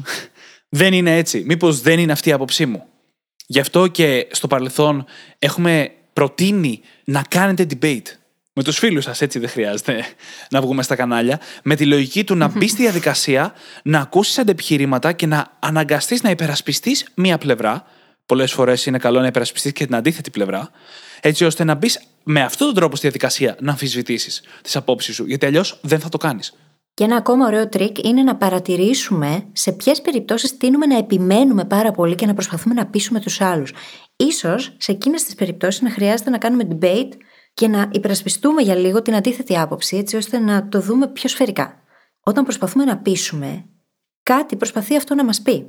[0.69, 2.85] δεν είναι έτσι, μήπως δεν είναι αυτή η άποψή μου.
[3.45, 5.05] Γι' αυτό και στο παρελθόν
[5.39, 8.07] έχουμε προτείνει να κάνετε debate
[8.53, 10.05] με τους φίλους σας, έτσι δεν χρειάζεται
[10.49, 15.11] να βγούμε στα κανάλια, με τη λογική του να μπεις στη διαδικασία, να ακούσεις αντεπιχειρήματα
[15.11, 17.85] και να αναγκαστείς να υπερασπιστείς μία πλευρά.
[18.25, 20.69] Πολλές φορές είναι καλό να υπερασπιστείς και την αντίθετη πλευρά,
[21.21, 25.25] έτσι ώστε να μπεις με αυτόν τον τρόπο στη διαδικασία να αμφισβητήσεις τις απόψεις σου,
[25.25, 26.53] γιατί αλλιώς δεν θα το κάνεις.
[26.93, 31.91] Και ένα ακόμα ωραίο τρικ είναι να παρατηρήσουμε σε ποιες περιπτώσεις τείνουμε να επιμένουμε πάρα
[31.91, 33.73] πολύ και να προσπαθούμε να πείσουμε τους άλλους.
[34.37, 37.09] Ίσως σε εκείνες τις περιπτώσεις να χρειάζεται να κάνουμε debate
[37.53, 41.81] και να υπερασπιστούμε για λίγο την αντίθετη άποψη, έτσι ώστε να το δούμε πιο σφαιρικά.
[42.23, 43.65] Όταν προσπαθούμε να πείσουμε,
[44.23, 45.65] κάτι προσπαθεί αυτό να μας πει.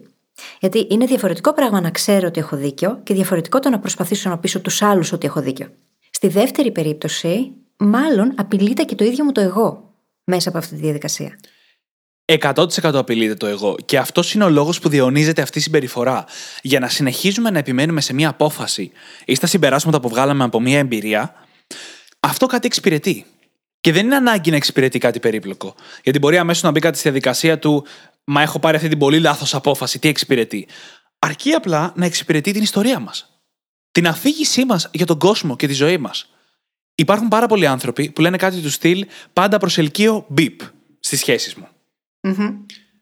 [0.60, 4.38] Γιατί είναι διαφορετικό πράγμα να ξέρω ότι έχω δίκιο και διαφορετικό το να προσπαθήσω να
[4.38, 5.70] πείσω τους άλλους ότι έχω δίκιο.
[6.10, 9.94] Στη δεύτερη περίπτωση, μάλλον απειλείται και το ίδιο μου το εγώ
[10.24, 11.38] μέσα από αυτή τη διαδικασία.
[12.24, 13.76] 100% απειλείται το εγώ.
[13.84, 16.24] Και αυτός είναι ο λόγος που διονύζεται αυτή η συμπεριφορά.
[16.62, 18.90] Για να συνεχίζουμε να επιμένουμε σε μια απόφαση
[19.24, 21.34] ή στα συμπεράσματα που βγάλαμε από μια εμπειρία,
[22.24, 23.26] αυτό κάτι εξυπηρετεί.
[23.80, 25.74] Και δεν είναι ανάγκη να εξυπηρετεί κάτι περίπλοκο.
[26.02, 27.86] Γιατί μπορεί αμέσως να μπει κάτι στη διαδικασία του,
[28.24, 29.98] Μα έχω πάρει αυτή την πολύ λάθος απόφαση.
[29.98, 30.68] Τι εξυπηρετεί.
[31.18, 33.40] Αρκεί απλά να εξυπηρετεί την ιστορία μας.
[33.90, 36.28] Την αφήγησή μας για τον κόσμο και τη ζωή μας.
[36.94, 40.60] Υπάρχουν πάρα πολλοί άνθρωποι που λένε κάτι του στυλ πάντα προσελκύω μπιπ
[41.00, 41.68] στις σχέσεις μου.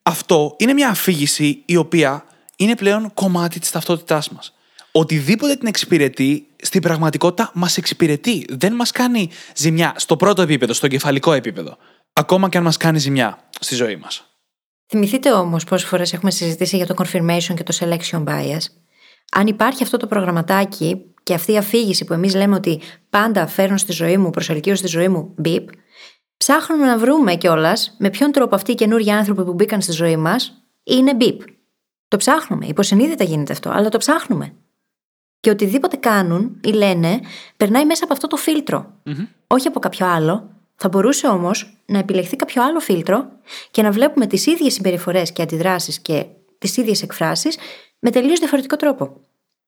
[0.03, 2.25] Αυτό είναι μια αφήγηση η οποία
[2.57, 4.55] είναι πλέον κομμάτι της ταυτότητάς μας.
[4.93, 8.47] Οτιδήποτε την εξυπηρετεί, στην πραγματικότητα μας εξυπηρετεί.
[8.49, 11.77] Δεν μας κάνει ζημιά στο πρώτο επίπεδο, στο κεφαλικό επίπεδο.
[12.13, 14.27] Ακόμα και αν μας κάνει ζημιά στη ζωή μας.
[14.87, 18.61] Θυμηθείτε όμως πόσες φορές έχουμε συζητήσει για το confirmation και το selection bias.
[19.33, 23.77] Αν υπάρχει αυτό το προγραμματάκι και αυτή η αφήγηση που εμείς λέμε ότι πάντα φέρνω
[23.77, 25.65] στη ζωή μου, προσελκύω στη ζωή μου, beep,
[26.37, 30.17] ψάχνουμε να βρούμε κιόλας με ποιον τρόπο αυτοί οι καινούργιοι άνθρωποι που μπήκαν στη ζωή
[30.17, 30.53] μας
[30.83, 31.39] είναι beep.
[32.09, 32.67] Το ψάχνουμε.
[32.67, 34.55] Υποσυνείδητα γίνεται αυτό, αλλά το ψάχνουμε.
[35.43, 37.21] Και οτιδήποτε κάνουν ή λένε
[37.57, 38.93] περνάει μέσα από αυτό το φιλτρο
[39.47, 40.51] Όχι από κάποιο άλλο.
[40.77, 43.29] Θα μπορούσε όμως να επιλεχθεί κάποιο άλλο φίλτρο
[43.71, 46.27] και να βλέπουμε τις ίδιες συμπεριφορές και αντιδράσεις και
[46.59, 47.57] τις ίδιες εκφράσεις
[47.99, 49.21] με τελείως διαφορετικό τρόπο.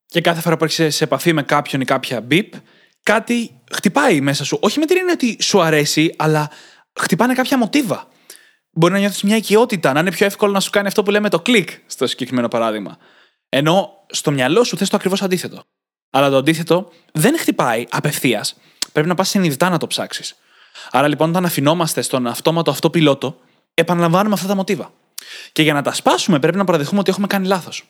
[0.06, 2.52] Και κάθε φορά που έρχεσαι σε επαφή με κάποιον ή κάποια μπιπ,
[3.02, 4.58] κάτι χτυπάει μέσα σου.
[4.60, 6.50] Όχι με την έννοια ότι σου αρέσει, αλλά
[7.00, 8.08] χτυπάνε κάποια μοτίβα.
[8.70, 11.28] Μπορεί να νιώθεις μια οικειότητα, να είναι πιο εύκολο να σου κάνει αυτό που λέμε
[11.28, 12.98] το κλικ, στο συγκεκριμένο παράδειγμα.
[13.56, 15.62] Ενώ στο μυαλό σου θες το ακριβώς αντίθετο.
[16.10, 18.56] Αλλά το αντίθετο δεν χτυπάει απευθείας.
[18.92, 20.34] Πρέπει να πας συνειδητά να το ψάξεις.
[20.90, 23.38] Άρα λοιπόν, όταν αφινόμαστε στον αυτόματο αυτό πιλότο,
[23.74, 24.92] επαναλαμβάνουμε αυτά τα μοτίβα.
[25.52, 27.84] Και για να τα σπάσουμε, πρέπει να παραδεχούμε ότι έχουμε κάνει λάθος.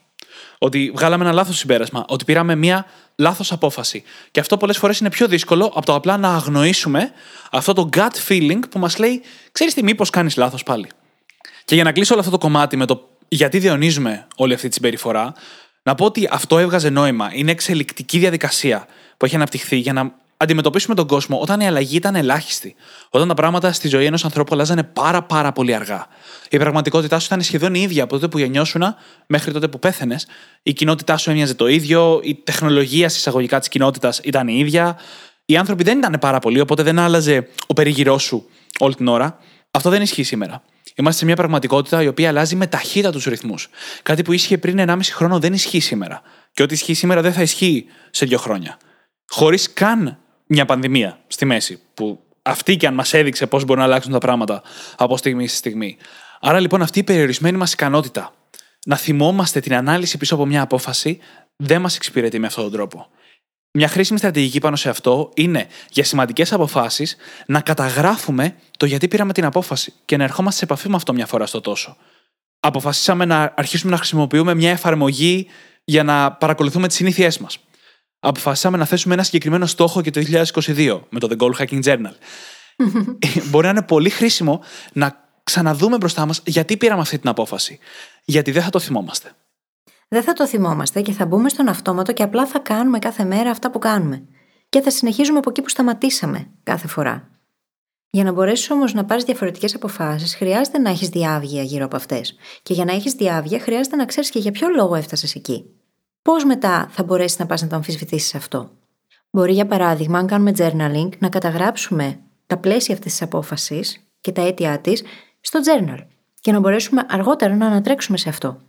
[0.58, 4.02] Ότι βγάλαμε ένα λάθος συμπέρασμα, ότι πήραμε μία λάθος απόφαση.
[4.30, 7.12] Και αυτό πολλές φορές είναι πιο δύσκολο από το απλά να αγνοήσουμε
[7.50, 9.22] αυτό το gut feeling που μας λέει,
[9.52, 10.88] ξέρεις τι, μήπως κάνεις λάθος πάλι.
[11.64, 14.74] Και για να κλείσω όλο αυτό το κομμάτι με το γιατί διονύζουμε όλη αυτή τη
[14.74, 15.32] συμπεριφορά,
[15.82, 17.30] να πω ότι αυτό έβγαζε νόημα.
[17.32, 22.14] Είναι εξελικτική διαδικασία που έχει αναπτυχθεί για να αντιμετωπίσουμε τον κόσμο όταν η αλλαγή ήταν
[22.14, 22.74] ελάχιστη.
[23.10, 26.06] Όταν τα πράγματα στη ζωή ενός ανθρώπου αλλάζανε πάρα πάρα πολύ αργά.
[26.50, 28.82] Η πραγματικότητά σου ήταν σχεδόν η ίδια από τότε που γεννιώσουν
[29.26, 30.16] μέχρι τότε που πέθανε.
[30.62, 34.98] Η κοινότητά σου έμοιαζε το ίδιο, η τεχνολογία συσσαγωγικά της κοινότητας ήταν η ίδια.
[35.44, 38.46] Οι άνθρωποι δεν ήταν πάρα πολλοί, οπότε δεν άλλαζε ο περίγυρός σου
[38.78, 39.38] όλη την ώρα.
[39.70, 40.62] Αυτό δεν ισχύει σήμερα.
[40.94, 43.68] Είμαστε σε μια πραγματικότητα η οποία αλλάζει με ταχύτητα τους ρυθμούς.
[44.02, 46.22] Κάτι που ίσχυε πριν 1,5 χρόνο δεν ισχύει σήμερα.
[46.52, 48.76] Και ό,τι ισχύει σήμερα δεν θα ισχύει σε δύο χρόνια.
[49.28, 53.88] Χωρίς καν μια πανδημία στη μέση, που αυτή και αν μας έδειξε πώς μπορούν να
[53.88, 54.62] αλλάξουν τα πράγματα
[54.96, 55.96] από στιγμή σε στιγμή.
[56.40, 58.32] Άρα λοιπόν αυτή η περιορισμένη μας ικανότητα
[58.86, 61.18] να θυμόμαστε την ανάλυση πίσω από μια απόφαση
[61.56, 63.06] δεν μας εξυπηρετεί με αυτόν τον τρόπο.
[63.76, 69.32] Μια χρήσιμη στρατηγική πάνω σε αυτό είναι για σημαντικές αποφάσεις να καταγράφουμε το γιατί πήραμε
[69.32, 71.96] την απόφαση και να ερχόμαστε σε επαφή με αυτό μια φορά στο τόσο.
[72.60, 75.46] Αποφασίσαμε να αρχίσουμε να χρησιμοποιούμε μια εφαρμογή
[75.84, 77.58] για να παρακολουθούμε τις συνήθειές μας
[78.28, 80.22] αποφασίσαμε να θέσουμε ένα συγκεκριμένο στόχο για το
[80.54, 82.14] 2022 με το The Goal Hacking Journal.
[83.50, 87.78] Μπορεί να είναι πολύ χρήσιμο να ξαναδούμε μπροστά μας γιατί πήραμε αυτή την απόφαση.
[88.24, 89.34] Γιατί δεν θα το θυμόμαστε.
[90.14, 93.50] Δεν θα το θυμόμαστε και θα μπούμε στον αυτόματο και απλά θα κάνουμε κάθε μέρα
[93.50, 94.24] αυτά που κάνουμε.
[94.68, 97.28] Και θα συνεχίζουμε από εκεί που σταματήσαμε κάθε φορά.
[98.10, 102.36] Για να μπορέσεις όμως να πάρεις διαφορετικές αποφάσεις, χρειάζεται να έχεις διάβγεια γύρω από αυτές.
[102.62, 105.64] Και για να έχεις διάβγεια, χρειάζεται να ξέρεις και για ποιο λόγο έφτασες εκεί
[106.22, 108.70] πώς μετά θα μπορέσεις να πας να το αμφισβητήσεις αυτό.
[109.30, 114.42] Μπορεί, για παράδειγμα, αν κάνουμε journaling, να καταγράψουμε τα πλαίσια αυτής της απόφασης και τα
[114.42, 115.02] αίτια της
[115.40, 115.98] στο journal
[116.40, 118.60] και να μπορέσουμε αργότερα να ανατρέξουμε σε αυτό.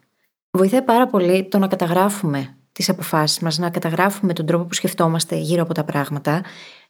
[0.55, 5.35] Βοηθάει πάρα πολύ το να καταγράφουμε τις αποφάσεις μας, να καταγράφουμε τον τρόπο που σκεφτόμαστε
[5.35, 6.43] γύρω από τα πράγματα,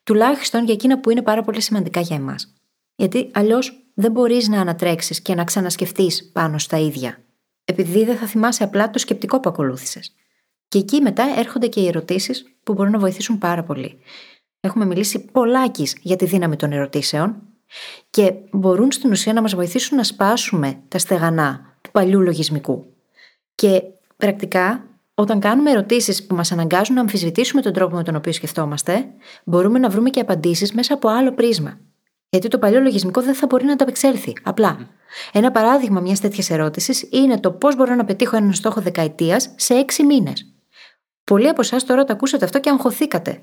[0.03, 2.53] τουλάχιστον για εκείνα που είναι πάρα πολύ σημαντικά για εμάς.
[2.95, 7.17] Γιατί αλλιώς δεν μπορείς να ανατρέξεις και να ξανασκεφτείς πάνω στα ίδια.
[7.65, 10.15] Επειδή δεν θα θυμάσαι απλά το σκεπτικό που ακολούθησες.
[10.67, 13.99] Και εκεί μετά έρχονται και οι ερωτήσεις που μπορούν να βοηθήσουν πάρα πολύ.
[14.59, 17.41] Έχουμε μιλήσει πολλάκις για τη δύναμη των ερωτήσεων
[18.09, 22.94] και μπορούν στην ουσία να μας βοηθήσουν να σπάσουμε τα στεγανά του παλιού λογισμικού.
[23.55, 23.83] Και
[24.17, 29.05] πρακτικά, όταν κάνουμε ερωτήσεις που μας αναγκάζουν να αμφισβητήσουμε τον τρόπο με τον οποίο σκεφτόμαστε,
[29.43, 31.79] μπορούμε να βρούμε και απαντήσεις μέσα από άλλο πρίσμα.
[32.29, 34.33] Γιατί το παλιό λογισμικό δεν θα μπορεί να ανταπεξέλθει.
[34.43, 34.77] Απλά.
[35.31, 39.73] Ένα παράδειγμα μιας τέτοιας ερώτησης είναι το πώς μπορώ να πετύχω έναν στόχο δεκαετίας σε
[39.73, 40.53] έξι μήνες.
[41.23, 43.41] Πολλοί από εσάς τώρα το ακούσατε αυτό και αγχωθήκατε.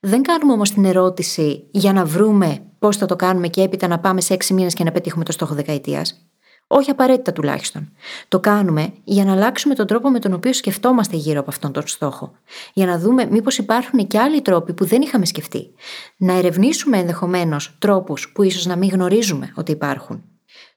[0.00, 3.98] Δεν κάνουμε όμως την ερώτηση για να βρούμε πώς θα το κάνουμε και έπειτα να
[3.98, 6.28] πάμε σε έξι μήνες και να πετύχουμε το στόχο δεκαετίας.
[6.66, 7.92] Όχι απαραίτητα τουλάχιστον.
[8.28, 11.86] Το κάνουμε για να αλλάξουμε τον τρόπο με τον οποίο σκεφτόμαστε γύρω από αυτόν τον
[11.86, 12.32] στόχο.
[12.72, 15.74] Για να δούμε μήπως υπάρχουν και άλλοι τρόποι που δεν είχαμε σκεφτεί.
[16.16, 20.24] Να ερευνήσουμε ενδεχομένως τρόπους που ίσως να μην γνωρίζουμε ότι υπάρχουν.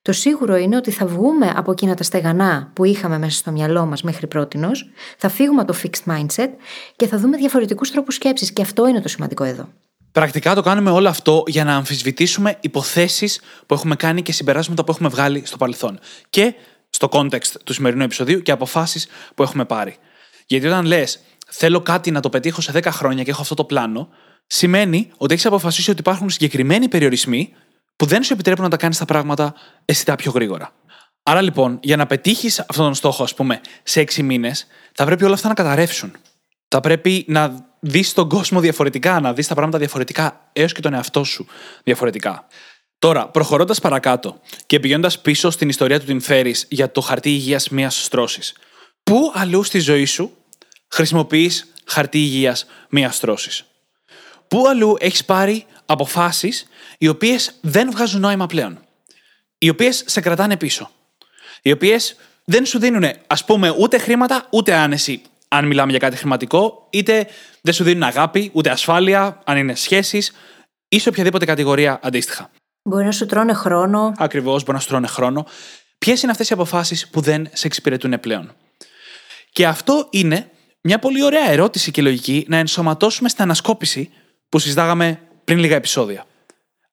[0.02, 3.86] Το σίγουρο είναι ότι θα βγούμε από εκείνα τα στεγανά που είχαμε μέσα στο μυαλό
[3.86, 4.60] μας μέχρι πρώτη,
[5.18, 6.50] θα φύγουμε από το fixed mindset
[6.96, 8.52] και θα δούμε διαφορετικούς τρόπους σκέψης.
[8.54, 9.70] Και αυτό είναι το σημαντικό εδώ.
[10.18, 14.92] Πρακτικά το κάνουμε όλο αυτό για να αμφισβητήσουμε υποθέσεις που έχουμε κάνει και συμπεράσματα που
[14.92, 16.00] έχουμε βγάλει στο παρελθόν.
[16.30, 16.54] Και
[16.90, 19.96] στο context του σημερινού επεισοδίου και αποφάσεις που έχουμε πάρει.
[20.46, 23.64] Γιατί όταν λες, θέλω κάτι να το πετύχω σε 10 χρόνια και έχω αυτό το
[23.64, 24.10] πλάνο,
[24.48, 27.54] σημαίνει ότι έχεις αποφασίσει ότι υπάρχουν συγκεκριμένοι περιορισμοί
[27.96, 29.54] που δεν σου επιτρέπουν να τα κάνεις τα πράγματα
[29.86, 30.74] αισθητά πιο γρήγορα.
[31.24, 35.24] Άρα λοιπόν, για να πετύχεις αυτόν τον στόχο, ας πούμε, σε έξι μήνες, θα πρέπει
[35.24, 36.12] όλα αυτά να καταρρεύσουν.
[36.68, 40.94] Θα πρέπει να δεις τον κόσμο διαφορετικά, να δεις τα πράγματα διαφορετικά, έως και τον
[40.94, 41.48] εαυτό σου
[41.84, 42.48] διαφορετικά.
[43.00, 47.70] Τώρα, προχωρώντας παρακάτω και πηγαίνοντας πίσω στην ιστορία του Tim Ferriss για το χαρτί υγείας
[47.70, 48.54] μία στρώσης.
[49.04, 50.38] Πού αλλού στη ζωή σου
[50.88, 53.66] χρησιμοποιείς χαρτί υγείας μία στρώσης;
[54.48, 58.80] Πού αλλού έχεις πάρει αποφάσεις οι οποίες δεν βγάζουν νόημα πλέον;
[59.58, 60.90] Οι οποίες σε κρατάνε πίσω;
[61.62, 66.16] Οι οποίες δεν σου δίνουν, ας πούμε, ούτε χρήματα ούτε άνεση, αν μιλάμε για κάτι
[66.16, 67.28] χρηματικό, είτε
[67.68, 70.32] δεν σου δίνουν αγάπη, ούτε ασφάλεια, αν είναι σχέσεις
[70.88, 72.50] ή σε οποιαδήποτε κατηγορία αντίστοιχα.
[72.84, 74.14] Μπορεί να σου τρώνε χρόνο.
[74.18, 75.46] Ακριβώς, μπορεί να σου τρώνε χρόνο.
[75.98, 78.56] Ποιες είναι αυτές οι αποφάσεις που δεν σε εξυπηρετούν πλέον;
[79.52, 80.52] Και αυτό είναι
[80.82, 84.10] μια πολύ ωραία ερώτηση και λογική να ενσωματώσουμε στην ανασκόπηση
[84.50, 86.26] που συζητάγαμε πριν λίγα επεισόδια.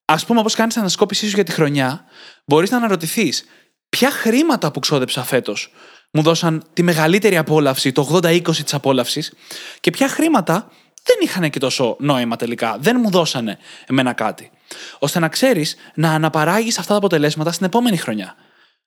[0.05, 2.05] Α πούμε, όπως κάνεις την ανασκόπησή σου για τη χρονιά,
[2.45, 3.45] μπορείς να αναρωτηθείς
[3.89, 5.73] ποια χρήματα που ξόδεψα φέτος
[6.15, 9.33] μου δώσαν τη μεγαλύτερη απόλαυση, το 80-20 της απόλαυσης,
[9.79, 10.71] και ποια χρήματα
[11.03, 12.77] δεν είχαν και τόσο νόημα τελικά.
[12.79, 14.51] Δεν μου δώσανε εμένα κάτι.
[14.99, 18.35] ώστε να ξέρεις να αναπαράγεις αυτά τα αποτελέσματα στην επόμενη χρονιά.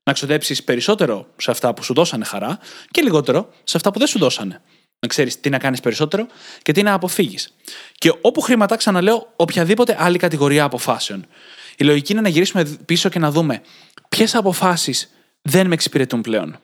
[0.02, 2.58] Να ξοδέψεις περισσότερο σε αυτά που σου δώσανε χαρά
[2.90, 4.62] και λιγότερο σε αυτά που δεν σου δώσανε.
[5.00, 6.26] Να ξέρεις τι να κάνεις περισσότερο
[6.62, 7.54] και τι να αποφύγεις.
[7.94, 11.26] Και όπου χρήματα, ξαναλέω, οποιαδήποτε άλλη κατηγορία αποφάσεων.
[11.76, 13.62] Η λογική είναι να γυρίσουμε πίσω και να δούμε
[14.08, 15.10] ποιες αποφάσεις
[15.42, 16.58] δεν με εξυπηρετούν πλέον.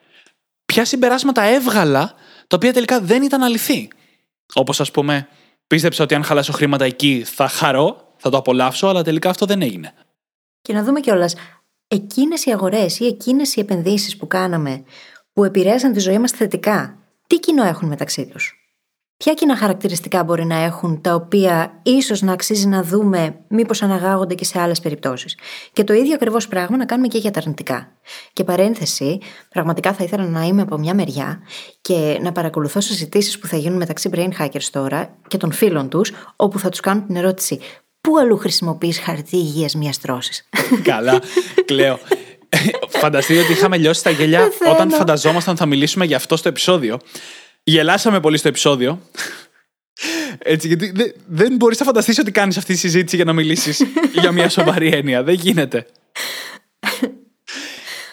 [0.75, 2.15] Ποια συμπεράσματα έβγαλα
[2.47, 3.89] τα οποία τελικά δεν ήταν αληθή.
[4.55, 5.29] Όπως ας πούμε,
[5.67, 9.63] πίστεψα ότι αν χαλάσω χρήματα εκεί θα χαρώ, θα το απολαύσω, αλλά τελικά αυτό δεν
[9.63, 9.95] έγινε.
[10.63, 11.35] Και να δούμε κιόλας,
[11.89, 14.85] εκείνες οι αγορές ή εκείνες οι επενδύσεις που κάναμε
[15.33, 18.64] που επηρέασαν τη ζωή μας θετικά, τι κοινό έχουν μεταξύ τους;
[19.17, 24.35] Ποια κοινά χαρακτηριστικά μπορεί να έχουν τα οποία ίσως να αξίζει να δούμε μήπως αναγάγονται
[24.35, 25.37] και σε άλλες περιπτώσεις.
[25.73, 27.93] Και το ίδιο ακριβώς πράγμα να κάνουμε και για τα αρνητικά.
[28.33, 31.43] Και παρένθεση, πραγματικά θα ήθελα να είμαι από μια μεριά
[31.81, 36.13] και να παρακολουθώ συζητήσεις που θα γίνουν μεταξύ brain hackers τώρα και των φίλων τους,
[36.37, 37.61] όπου θα τους κάνουν την ερώτηση
[38.05, 40.45] Πού αλλού χρησιμοποιείς χαρτί υγείας μιας τρόση.
[40.83, 41.21] Καλά,
[41.65, 41.99] κλαίω.
[42.89, 46.99] Φανταστείτε ότι είχαμε λιώσει τα γέλια όταν φανταζόμασταν θα μιλήσουμε για αυτό στο επεισόδιο.
[47.65, 49.01] Γελάσαμε πολύ στο επεισόδιο.
[50.39, 53.83] Έτσι, γιατί δεν, δεν μπορείς να φανταστείς ότι κάνεις αυτή τη συζήτηση για να μιλήσεις
[54.21, 55.23] για μια σοβαρή έννοια.
[55.23, 55.87] Δεν γίνεται.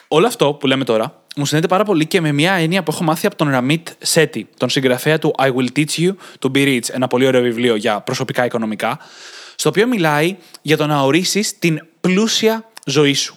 [0.07, 3.03] Όλο αυτό που λέμε τώρα μου συνδέεται πάρα πολύ και με μια έννοια που έχω
[3.03, 6.89] μάθει από τον Ραμίτ Σέτι, τον συγγραφέα του I Will Teach You to Be Rich,
[6.91, 8.99] ένα πολύ ωραίο βιβλίο για προσωπικά οικονομικά,
[9.55, 13.35] στο οποίο μιλάει για το να ορίσεις την πλούσια ζωή σου.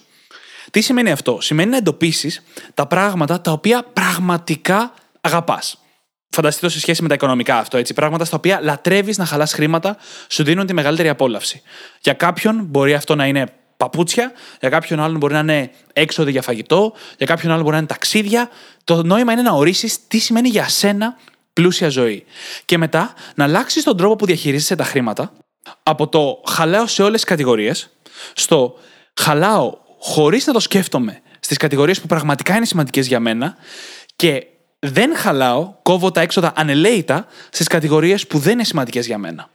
[0.71, 5.84] Τι σημαίνει αυτό, Σημαίνει να εντοπίσεις τα πράγματα τα οποία πραγματικά αγαπάς.
[6.29, 7.93] Φανταστείτε το σε σχέση με τα οικονομικά αυτό, έτσι.
[7.93, 9.97] Πράγματα στα οποία λατρεύεις να χαλάς χρήματα,
[10.29, 11.61] σου δίνουν τη μεγαλύτερη απόλαυση.
[12.01, 13.45] Για κάποιον μπορεί αυτό να είναι
[13.77, 17.81] παπούτσια, για κάποιον άλλον μπορεί να είναι έξοδο για φαγητό, για κάποιον άλλον μπορεί να
[17.81, 18.49] είναι ταξίδια.
[18.83, 21.17] Το νόημα είναι να ορίσεις τι σημαίνει για σένα
[21.53, 22.25] πλούσια ζωή.
[22.65, 25.31] Και μετά να αλλάξεις τον τρόπο που διαχειρίζεσαι τα χρήματα
[25.83, 27.89] από το χαλάω σε όλες τις κατηγορίες
[28.33, 28.75] στο
[29.13, 33.55] χαλάω χωρίς να το σκέφτομαι στις κατηγορίες που πραγματικά είναι σημαντικές για μένα
[34.15, 34.45] και
[34.91, 39.49] δεν χαλάω, κόβω τα έξοδα ανελαίητα στις κατηγορίες που δεν είναι σημαντικές για μένα.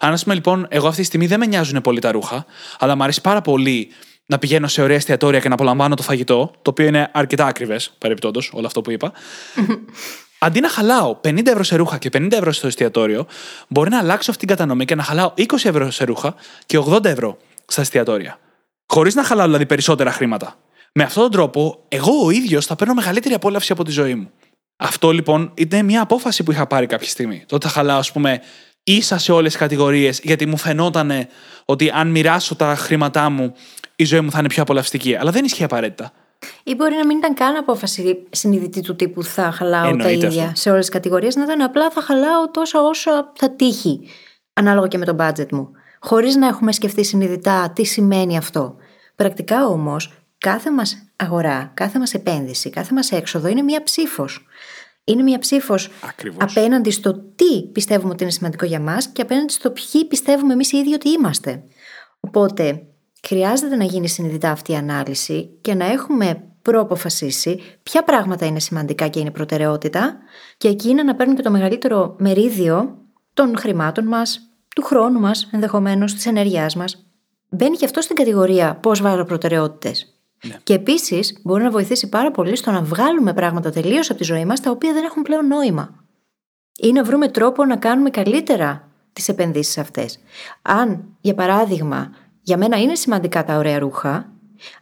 [0.00, 2.46] Αν ας πούμε λοιπόν, εγώ αυτή τη στιγμή δεν με νοιάζουν πολύ τα ρούχα,
[2.78, 3.88] αλλά μου αρέσει πάρα πολύ
[4.26, 7.80] να πηγαίνω σε ωραία εστιατόρια και να απολαμβάνω το φαγητό, το οποίο είναι αρκετά ακριβέ,
[7.98, 9.12] παρεμπιπτόντως, όλο αυτό που είπα.
[10.38, 13.26] Αντί να χαλάω 50 ευρώ σε ρούχα και 50 ευρώ στο εστιατόριο,
[13.68, 16.34] μπορεί να αλλάξω αυτή την κατανομή και να χαλάω 20 ευρώ σε ρούχα
[16.66, 18.38] και 80 ευρώ στα εστιατόρια.
[18.86, 20.58] Χωρίς να χαλάω δηλαδή περισσότερα χρήματα.
[20.92, 24.30] Με αυτόν τον τρόπο, εγώ ο ίδιος θα παίρνω μεγαλύτερη απόλαυση από τη ζωή μου.
[24.76, 27.44] Αυτό λοιπόν ήταν μια απόφαση που είχα πάρει κάποια στιγμή.
[27.46, 28.40] Το ότι θα χαλάω, ας πούμε,
[28.84, 31.12] ίσα σε όλες τις κατηγορίες, γιατί μου φαινόταν
[31.64, 33.52] ότι αν μοιράσω τα χρήματά μου,
[33.96, 35.16] η ζωή μου θα είναι πιο απολαυστική.
[35.16, 36.12] Αλλά δεν ισχύει απαραίτητα.
[36.62, 40.42] Ή μπορεί να μην ήταν καν απόφαση συνειδητή του τύπου θα χαλάω Εννοείται τα ίδια
[40.42, 40.60] αυτό.
[40.60, 44.00] σε όλες τις κατηγορίες, να ήταν απλά θα χαλάω τόσο όσο θα τύχει,
[44.52, 45.70] ανάλογα και με το budget μου.
[46.00, 48.76] Χωρίς να έχουμε σκεφτεί συνειδητά τι σημαίνει αυτό.
[49.16, 54.46] Πρακτικά όμως, κάθε μας αγορά, κάθε μας επένδυση, κάθε μας έξοδο είναι μία ψήφος.
[55.08, 56.42] Είναι μία ψήφος Ακριβώς.
[56.42, 60.72] απέναντι στο τι πιστεύουμε ότι είναι σημαντικό για μας και απέναντι στο ποιοι πιστεύουμε εμείς
[60.72, 61.62] οι ίδιοι ότι είμαστε.
[62.20, 62.82] Οπότε,
[63.26, 69.08] χρειάζεται να γίνει συνειδητά αυτή η ανάλυση και να έχουμε προαποφασίσει ποια πράγματα είναι σημαντικά
[69.08, 70.16] και είναι προτεραιότητα
[70.56, 72.98] και εκείνα να παίρνουν και το μεγαλύτερο μερίδιο
[73.34, 74.40] των χρημάτων μας,
[74.74, 77.06] του χρόνου μας ενδεχομένως, της ενέργειάς μας.
[77.48, 79.24] Μπαίνει και αυτό στην κατηγορία πώς βάζω
[80.48, 80.60] προτεραιότητες.
[80.64, 84.44] Και επίσης μπορεί να βοηθήσει πάρα πολύ στο να βγάλουμε πράγματα τελείως από τη ζωή
[84.44, 86.04] μας τα οποία δεν έχουν πλέον νόημα.
[86.78, 90.18] Ή να βρούμε τρόπο να κάνουμε καλύτερα τις επενδύσεις αυτές.
[90.62, 94.30] Αν, για παράδειγμα, για μένα είναι σημαντικά τα ωραία ρούχα,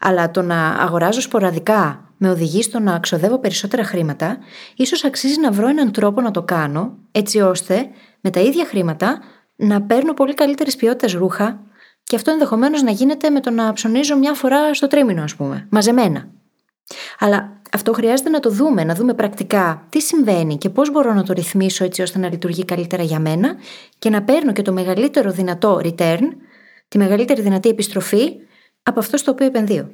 [0.01, 4.39] αλλά το να αγοράζω σποραδικά με οδηγεί στο να ξοδεύω περισσότερα χρήματα,
[4.77, 7.89] ίσως αξίζει να βρω έναν τρόπο να το κάνω, έτσι ώστε
[8.21, 9.19] με τα ίδια χρήματα
[9.57, 11.61] να παίρνω πολύ καλύτερη ποιότητα ρούχα,
[12.05, 15.67] Και αυτό ενδεχομένως να γίνεται με το να ψωνίζω μια φορά στο τρίμηνο, ας πούμε,
[15.71, 16.29] μαζεμένα.
[17.19, 21.23] Αλλά αυτό χρειάζεται να το δούμε, να δούμε πρακτικά τι συμβαίνει και πώς μπορώ να
[21.23, 23.57] το ρυθμίσω έτσι ώστε να λειτουργεί καλύτερα για μένα
[23.99, 26.21] και να παίρνω και το μεγαλύτερο δυνατό return,
[26.89, 28.33] τη μεγαλύτερη δυνατή επιστροφή
[28.83, 29.91] από αυτό στο οποίο επενδύω.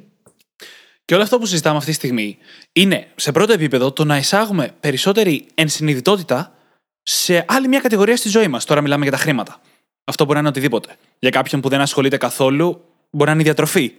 [1.05, 2.37] Και όλο αυτό που συζητάμε αυτή τη στιγμή
[2.71, 6.53] είναι σε πρώτο επίπεδο το να εισάγουμε περισσότερη ενσυνειδητότητα
[7.03, 8.65] σε άλλη μια κατηγορία στη ζωή μας.
[8.65, 9.61] Τώρα μιλάμε για τα χρήματα.
[10.11, 10.95] Αυτό μπορεί να είναι οτιδήποτε.
[11.19, 13.91] Για κάποιον που δεν ασχολείται καθόλου, μπορεί να είναι η διατροφή.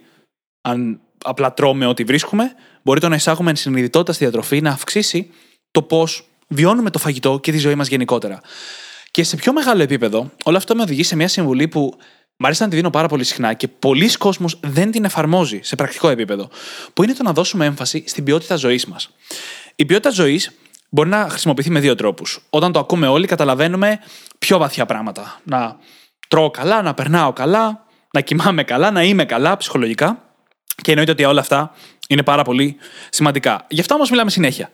[0.61, 2.51] Αν απλά τρώμε ό,τι βρίσκουμε,
[2.83, 5.29] μπορεί το να εισάγουμε ενσυνειδητότητα στη διατροφή να αυξήσει
[5.71, 8.41] το πώς βιώνουμε το φαγητό και τη ζωή μας γενικότερα.
[9.11, 11.97] Και σε πιο μεγάλο επίπεδο, όλο αυτό με οδηγεί σε μια συμβουλή που
[12.37, 15.75] Μ' αρέσει να τη δίνω πάρα πολύ συχνά και πολλοί κόσμοι δεν την εφαρμόζει σε
[15.75, 16.49] πρακτικό επίπεδο.
[16.93, 19.09] Που είναι το να δώσουμε έμφαση στην ποιότητα ζωής μας.
[19.75, 20.51] Η ποιότητα ζωής
[20.89, 22.45] μπορεί να χρησιμοποιηθεί με δύο τρόπους.
[22.49, 23.99] Όταν το ακούμε όλοι, καταλαβαίνουμε
[24.39, 25.41] πιο βαθιά πράγματα.
[25.43, 25.77] Να
[26.33, 30.23] τρώω καλά, να περνάω καλά, να κοιμάμαι καλά, να είμαι καλά ψυχολογικά.
[30.81, 31.71] Και εννοείται ότι όλα αυτά
[32.07, 32.75] είναι πάρα πολύ
[33.09, 33.65] σημαντικά.
[33.69, 34.71] Γι' αυτό όμως μιλάμε συνέχεια.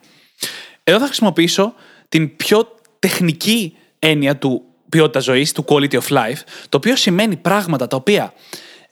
[0.84, 1.74] Εδώ θα χρησιμοποιήσω
[2.08, 7.86] την πιο τεχνική έννοια του ποιότητας ζωής, του quality of life, το οποίο σημαίνει πράγματα
[7.86, 8.32] τα οποία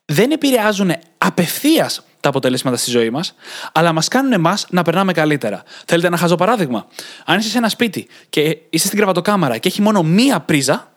[0.04, 3.34] δεν επηρεάζουν απευθείας τα αποτελέσματα στη ζωή μας,
[3.72, 5.62] αλλά μας κάνουν εμάς να περνάμε καλύτερα.
[5.86, 6.86] Θέλετε ένα χαζό παράδειγμα;
[7.24, 10.87] Αν είσαι σε ένα σπίτι και είσαι στην κρεβατοκάμαρα και έχει μόνο μία πρίζα,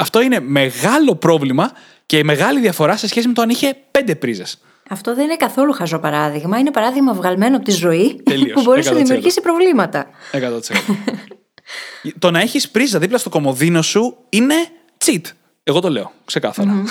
[0.00, 1.72] αυτό είναι μεγάλο πρόβλημα
[2.06, 4.58] και μεγάλη διαφορά σε σχέση με το αν είχε πέντε πρίζες.
[4.88, 6.58] Αυτό δεν είναι καθόλου χαζό παράδειγμα.
[6.58, 8.94] Είναι παράδειγμα βγαλμένο από τη ζωή Τελείως, που μπορεί να 100%.
[8.94, 10.06] δημιουργήσει προβλήματα.
[10.32, 10.38] 100%.
[12.18, 14.54] το να έχεις πρίζα δίπλα στο κομμωδίνο σου είναι
[15.04, 15.20] cheat.
[15.62, 16.84] Εγώ το λέω, ξεκάθαρα.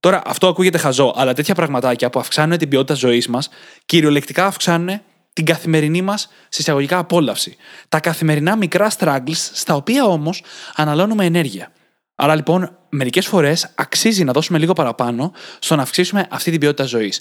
[0.00, 3.48] Τώρα, αυτό ακούγεται χαζό, αλλά τέτοια πραγματάκια που αυξάνουν την ποιότητα ζωής μας,
[3.86, 5.00] κυριολεκτικά αυξάνουν
[5.32, 7.56] την καθημερινή μας συσσαγωγικά απόλαυση.
[7.88, 10.42] Τα καθημερινά μικρά struggles, στα οποία όμως
[10.74, 11.72] αναλώνουμε ενέργεια.
[12.14, 16.84] Άρα λοιπόν, μερικές φορές αξίζει να δώσουμε λίγο παραπάνω στο να αυξήσουμε αυτή την ποιότητα
[16.84, 17.20] ζωής.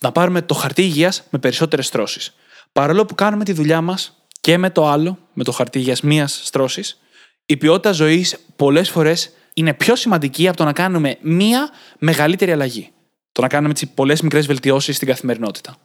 [0.00, 2.34] Να πάρουμε το χαρτί υγείας με περισσότερες στρώσεις.
[2.72, 6.40] Παρόλο που κάνουμε τη δουλειά μας και με το άλλο, με το χαρτί υγείας μίας
[6.44, 7.00] στρώσης,
[7.46, 12.90] η ποιότητα ζωής πολλές φορές είναι πιο σημαντική από το να κάνουμε μία μεγαλύτερη αλλαγή.
[13.32, 15.76] Το να κάνουμε έτσι πολλές μικρές βελτιώσεις στην καθημερινότητα.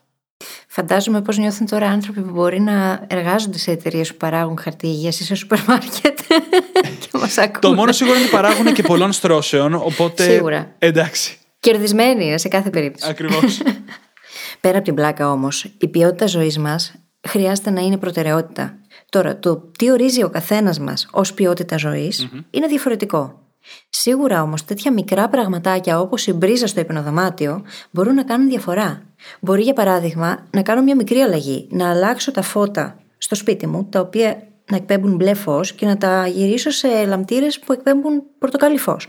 [0.67, 5.19] Φαντάζομαι πώς νιώθουν τώρα άνθρωποι που μπορεί να εργάζονται σε εταιρείες που παράγουν χαρτί υγείας
[5.19, 6.19] ή σε σούπερ μάρκετ.
[7.01, 7.59] και μας ακούνε.
[7.59, 10.23] Το μόνο σίγουρο είναι ότι παράγουν και πολλών στρώσεων, οπότε.
[10.23, 10.75] Σίγουρα.
[10.79, 11.37] Εντάξει.
[11.59, 13.09] Κερδισμένοι είναι σε κάθε περίπτωση.
[13.09, 13.61] Ακριβώς.
[14.61, 16.93] Πέρα από την πλάκα όμως, η ποιότητα ζωής μας
[17.27, 18.77] χρειάζεται να είναι προτεραιότητα.
[19.09, 23.46] Τώρα, το τι ορίζει ο καθένας μας ως ποιότητα ζωής είναι διαφορετικό.
[23.89, 29.01] Σίγουρα όμως τέτοια μικρά πραγματάκια όπως η μπρίζα στο υπνοδωμάτιο μπορούν να κάνουν διαφορά.
[29.39, 33.87] Μπορεί για παράδειγμα να κάνω μια μικρή αλλαγή, να αλλάξω τα φώτα στο σπίτι μου,
[33.91, 38.77] τα οποία να εκπέμπουν μπλε φως και να τα γυρίσω σε λαμπτήρες που εκπέμπουν πορτοκαλί
[38.77, 39.07] φως.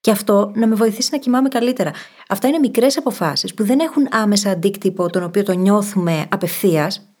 [0.00, 1.90] Και αυτό να με βοηθήσει να κοιμάμαι καλύτερα.
[2.28, 7.14] Αυτά είναι μικρές αποφάσεις που δεν έχουν άμεσα αντίκτυπο τον οποίο το νιώθουμε απευθείας,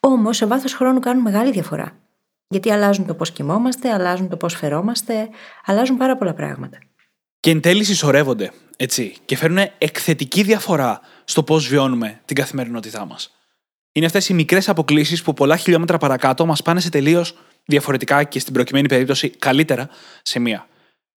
[0.00, 2.05] όμως σε βάθος χρόνου κάνουν μεγάλη διαφορά.
[2.48, 5.28] Γιατί αλλάζουν το πώς κοιμόμαστε, αλλάζουν το πώς φερόμαστε,
[5.64, 6.78] αλλάζουν πάρα πολλά πράγματα.
[7.40, 13.30] Και εν τέλει συσσωρεύονται, έτσι, και φέρνουν εκθετική διαφορά στο πώς βιώνουμε την καθημερινότητά μας.
[13.92, 18.38] Είναι αυτές οι μικρές αποκλήσεις που πολλά χιλιόμετρα παρακάτω μας πάνε σε τελείως διαφορετικά και
[18.38, 19.88] στην προκειμένη περίπτωση καλύτερα
[20.22, 20.68] σημεία.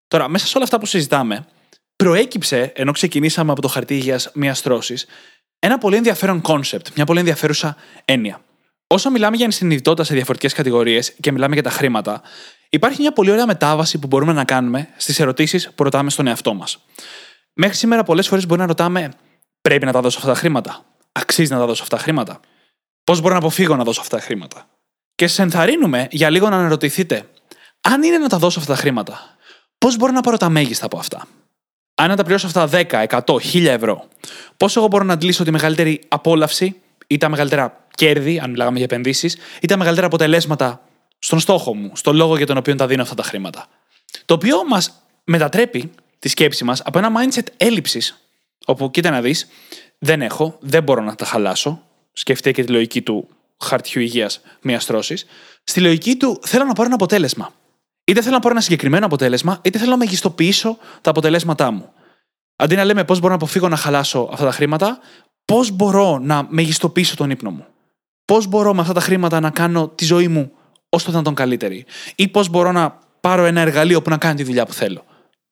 [0.07, 1.45] Τώρα, μέσα σε όλα αυτά που συζητάμε,
[1.95, 4.95] προέκυψε, ενώ ξεκινήσαμε από το χαρτί υγείας μιας στρώσης,
[5.59, 8.41] ένα πολύ ενδιαφέρον concept, μια πολύ ενδιαφέρουσα έννοια.
[8.93, 12.21] Όσο μιλάμε για ενσυνειδητότητα σε διαφορετικές κατηγορίες και μιλάμε για τα χρήματα,
[12.69, 16.53] υπάρχει μια πολύ ωραία μετάβαση που μπορούμε να κάνουμε στις ερωτήσεις που ρωτάμε στον εαυτό
[16.53, 16.85] μας.
[17.53, 19.13] Μέχρι σήμερα, πολλές φορές μπορεί να ρωτάμε,
[19.61, 22.39] Πρέπει να τα δώσω αυτά τα χρήματα; Αξίζει να τα δώσω αυτά τα χρήματα;
[23.03, 24.67] Πώς μπορώ να αποφύγω να δώσω αυτά τα χρήματα;
[25.15, 27.29] Και σε ενθαρρύνουμε για λίγο να αναρωτηθείτε,
[27.81, 29.35] αν είναι να τα δώσω αυτά τα χρήματα,
[29.77, 31.27] πώς μπορώ να πάρω τα μέγιστα από αυτά;
[31.95, 34.07] Αν να τα πληρώσω αυτά 10, 100, 1000 ευρώ,
[34.57, 38.85] πόσο εγώ μπορώ να αντλήσω τη μεγαλύτερη απόλαυση ή τα μεγαλύτερα κέρδη, αν μιλάγαμε για
[38.85, 40.81] επενδύσεις, ή τα μεγαλύτερα αποτελέσματα
[41.19, 43.67] στον στόχο μου, στο λόγο για τον οποίο τα δίνω αυτά τα χρήματα.
[44.25, 48.19] Το οποίο μας μετατρέπει τη σκέψη μας από ένα mindset έλλειψης,
[48.65, 49.47] όπου κοίτα να δεις,
[49.97, 51.83] δεν έχω, δεν μπορώ να τα χαλάσω.
[52.13, 53.27] Σκεφτείτε και τη λογική του
[53.63, 55.25] χαρτιού υγείας μιας τρώσης.
[55.63, 57.53] Στη λογική του θέλω να πάρω ένα αποτέλεσμα.
[58.03, 61.93] Είτε θέλω να πάρω ένα συγκεκριμένο αποτέλεσμα, είτε θέλω να μεγιστοποιήσω τα αποτελέσματά μου.
[62.55, 64.99] Αντί να λέμε πώς μπορώ να αποφύγω να χαλάσω αυτά τα χρήματα,
[65.49, 67.65] πώς μπορώ να μεγιστοποιήσω τον ύπνο μου;
[68.25, 70.51] Πώς μπορώ με αυτά τα χρήματα να κάνω τη ζωή μου
[70.89, 71.85] όσο το δυνατόν καλύτερη;
[72.15, 75.05] Ή πώς μπορώ να πάρω ένα εργαλείο που να κάνει τη δουλειά που θέλω;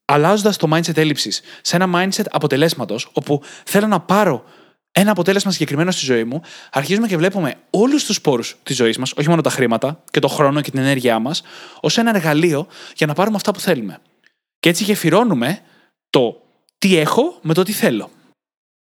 [0.06, 4.44] Αλλάζοντας το mindset έλλειψης σε ένα mindset αποτελέσματος, όπου θέλω να πάρω
[4.92, 6.42] ένα αποτέλεσμα συγκεκριμένο στη ζωή μου,
[6.72, 10.28] αρχίζουμε και βλέπουμε όλους τους πόρους της ζωής μας, όχι μόνο τα χρήματα και το
[10.28, 11.42] χρόνο και την ενέργειά μας,
[11.82, 14.00] ως ένα εργαλείο για να πάρουμε αυτά που θέλουμε.
[14.60, 15.60] Και έτσι γεφυρώνουμε
[16.10, 16.42] το
[16.78, 18.10] τι έχω με το τι θέλω.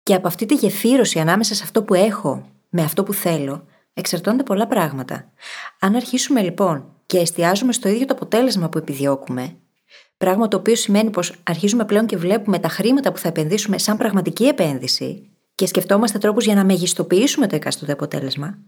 [0.06, 4.42] Και από αυτή τη γεφύρωση ανάμεσα σε αυτό που έχω με αυτό που θέλω, εξαρτώνται
[4.42, 5.32] πολλά πράγματα.
[5.80, 9.56] Αν αρχίσουμε λοιπόν και εστιάζουμε στο ίδιο το αποτέλεσμα που επιδιώκουμε,
[10.16, 13.96] πράγμα το οποίο σημαίνει πως αρχίζουμε πλέον και βλέπουμε τα χρήματα που θα επενδύσουμε σαν
[13.96, 18.58] πραγματική επένδυση και σκεφτόμαστε τρόπους για να μεγιστοποιήσουμε το εκάστοτε αποτέλεσμα,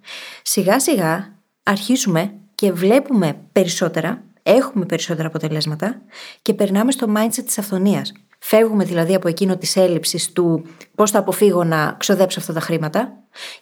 [0.43, 1.33] σιγά σιγά
[1.63, 6.03] αρχίζουμε και βλέπουμε περισσότερα, έχουμε περισσότερα αποτελέσματα
[6.43, 8.13] και περνάμε στο mindset της αυθονίας.
[8.39, 13.13] Φεύγουμε δηλαδή από εκείνο της έλλειψης του πώς θα αποφύγω να ξοδέψω αυτά τα χρήματα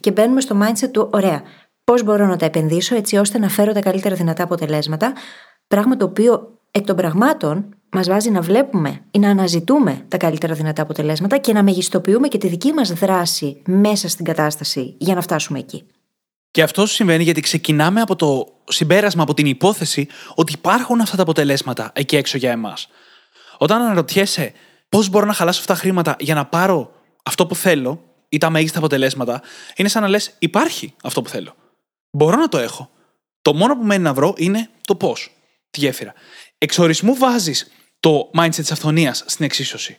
[0.01, 1.43] και μπαίνουμε στο mindset του ωραία,
[1.85, 5.13] πώς μπορώ να τα επενδύσω έτσι ώστε να φέρω τα καλύτερα δυνατά αποτελέσματα,
[5.69, 10.55] πράγμα το οποίο εκ των πραγμάτων μας βάζει να βλέπουμε ή να αναζητούμε τα καλύτερα
[10.55, 15.21] δυνατά αποτελέσματα και να μεγιστοποιούμε και τη δική μας δράση μέσα στην κατάσταση για να
[15.21, 15.87] φτάσουμε εκεί.
[16.51, 21.23] Και αυτό συμβαίνει γιατί ξεκινάμε από το συμπέρασμα, από την υπόθεση ότι υπάρχουν αυτά τα
[21.23, 22.89] αποτελέσματα εκεί έξω για εμάς.
[23.59, 24.53] Όταν αναρωτιέσαι
[24.97, 26.93] πώς μπορώ να χαλάσω αυτά τα χρήματα για να πάρω
[27.23, 29.43] αυτό που θέλω ή τα μέγιστα αποτελέσματα,
[29.77, 31.55] είναι σαν να λες: Υπάρχει αυτό που θέλω.
[32.11, 32.91] Μπορώ να το έχω.
[33.43, 35.31] Το μόνο που μένει να βρω είναι το πώς.
[35.71, 36.15] Τη γέφυρα.
[36.59, 37.71] Εξορισμού βάζεις
[38.01, 39.99] το mindset της αυθονίας στην εξίσωση.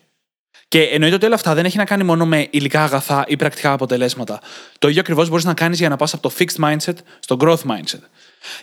[0.67, 3.71] Και εννοείται ότι όλα αυτά δεν έχει να κάνει μόνο με υλικά αγαθά ή πρακτικά
[3.71, 4.41] αποτελέσματα.
[4.79, 7.71] Το ίδιο ακριβώς μπορείς να κάνεις για να πας από το fixed mindset στο growth
[7.71, 8.01] mindset.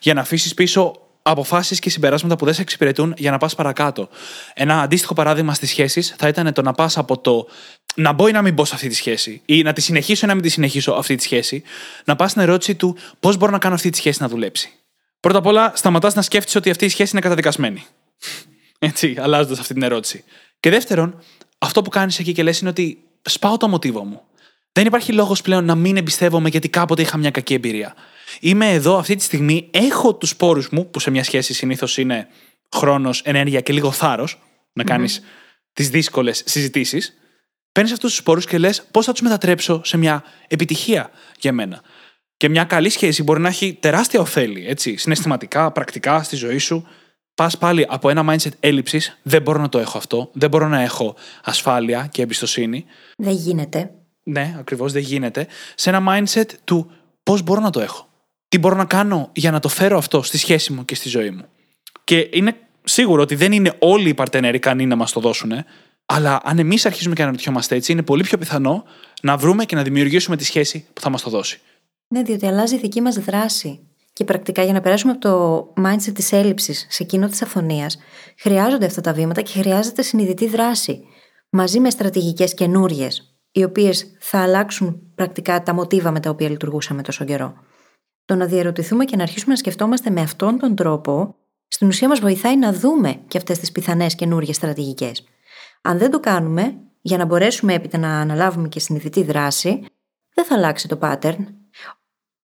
[0.01, 4.09] Για να αφήσεις πίσω αποφάσεις και συμπεράσματα που δεν σε εξυπηρετούν για να πας παρακάτω.
[4.55, 7.47] Ένα αντίστοιχο παράδειγμα στις σχέσεις θα ήταν το να πας από το
[7.95, 10.29] να μπω ή να μην μπω σε αυτή τη σχέση, ή να τη συνεχίσω ή
[10.29, 11.63] να μην τη συνεχίσω αυτή τη σχέση,
[12.05, 14.73] να πας στην ερώτηση του πώς μπορώ να κάνω αυτή τη σχέση να δουλέψει.
[15.21, 17.85] Πρώτα απ' όλα, σταματάς να σκέφτεσαι ότι αυτή η σχέση είναι καταδικασμένη.
[18.79, 20.25] Έτσι, αλλάζοντας αυτή την ερώτηση.
[20.61, 21.23] Και δεύτερον,
[21.59, 24.23] αυτό που κάνεις εκεί και λες είναι ότι σπάω το μοτίβο μου.
[24.77, 27.95] Δεν υπάρχει λόγος πλέον να μην εμπιστεύομαι γιατί κάποτε είχα μια κακή εμπειρία.
[28.41, 32.29] Είμαι εδώ αυτή τη στιγμή, έχω τους πόρους μου, που σε μια σχέση συνήθως είναι
[32.75, 35.69] χρόνος, ενέργεια και λίγο θάρρος, να κάνεις mm-hmm.
[35.73, 37.15] τις δύσκολες συζητήσεις.
[37.73, 41.11] Παίρνεις αυτούς τους πόρους και λες πώς θα τους μετατρέψω σε μια επιτυχία
[41.41, 41.83] για μένα.
[42.37, 46.87] Και μια καλή σχέση μπορεί να έχει τεράστια ωφέλη, έτσι, συναισθηματικά, πρακτικά στη ζωή σου.
[47.35, 50.81] Πας πάλι από ένα mindset έλλειψης, δεν μπορώ να το έχω αυτό, δεν μπορώ να
[50.81, 52.85] έχω ασφάλεια και εμπιστοσύνη.
[53.17, 53.91] Δεν γίνεται.
[54.25, 55.47] Ναι, ακριβώς δεν γίνεται.
[55.75, 56.91] Σε ένα mindset του
[57.23, 58.09] πώς μπορώ να το έχω.
[58.49, 61.31] Τι μπορώ να κάνω για να το φέρω αυτό στη σχέση μου και στη ζωή
[61.31, 61.45] μου.
[62.05, 65.53] Και είναι σίγουρο ότι δεν είναι όλοι οι παρτενέροι ικανοί να μας το δώσουν,
[66.07, 68.85] αλλά αν εμείς αρχίζουμε και αναρωτιόμαστε έτσι, είναι πολύ πιο πιθανό
[69.23, 71.61] να βρούμε και να δημιουργήσουμε τη σχέση που θα μας το δώσει.
[72.09, 73.81] Ναι, διότι αλλάζει η δική μας δράση.
[74.13, 77.91] Και πρακτικά για να περάσουμε από το mindset της έλλειψης σε εκείνο της αυθονία,
[78.39, 81.05] χρειάζονται αυτά τα βήματα και χρειάζεται συνειδητή δράση.
[81.51, 87.03] Μαζί με στρατηγικές καινούριες, οι οποίες θα αλλάξουν πρακτικά τα μοτίβα με τα οποία λειτουργούσαμε
[87.03, 87.55] τόσο καιρό.
[88.25, 91.35] Το να διαρωτηθούμε και να αρχίσουμε να σκεφτόμαστε με αυτόν τον τρόπο,
[91.69, 95.25] στην ουσία μας βοηθάει να δούμε και αυτές τις πιθανές καινούριε στρατηγικές.
[95.83, 99.85] Αν δεν το κάνουμε, για να μπορέσουμε έπειτα να αναλάβουμε και συνειδητή δράση,
[100.35, 101.47] δεν θα αλλάξει το pattern.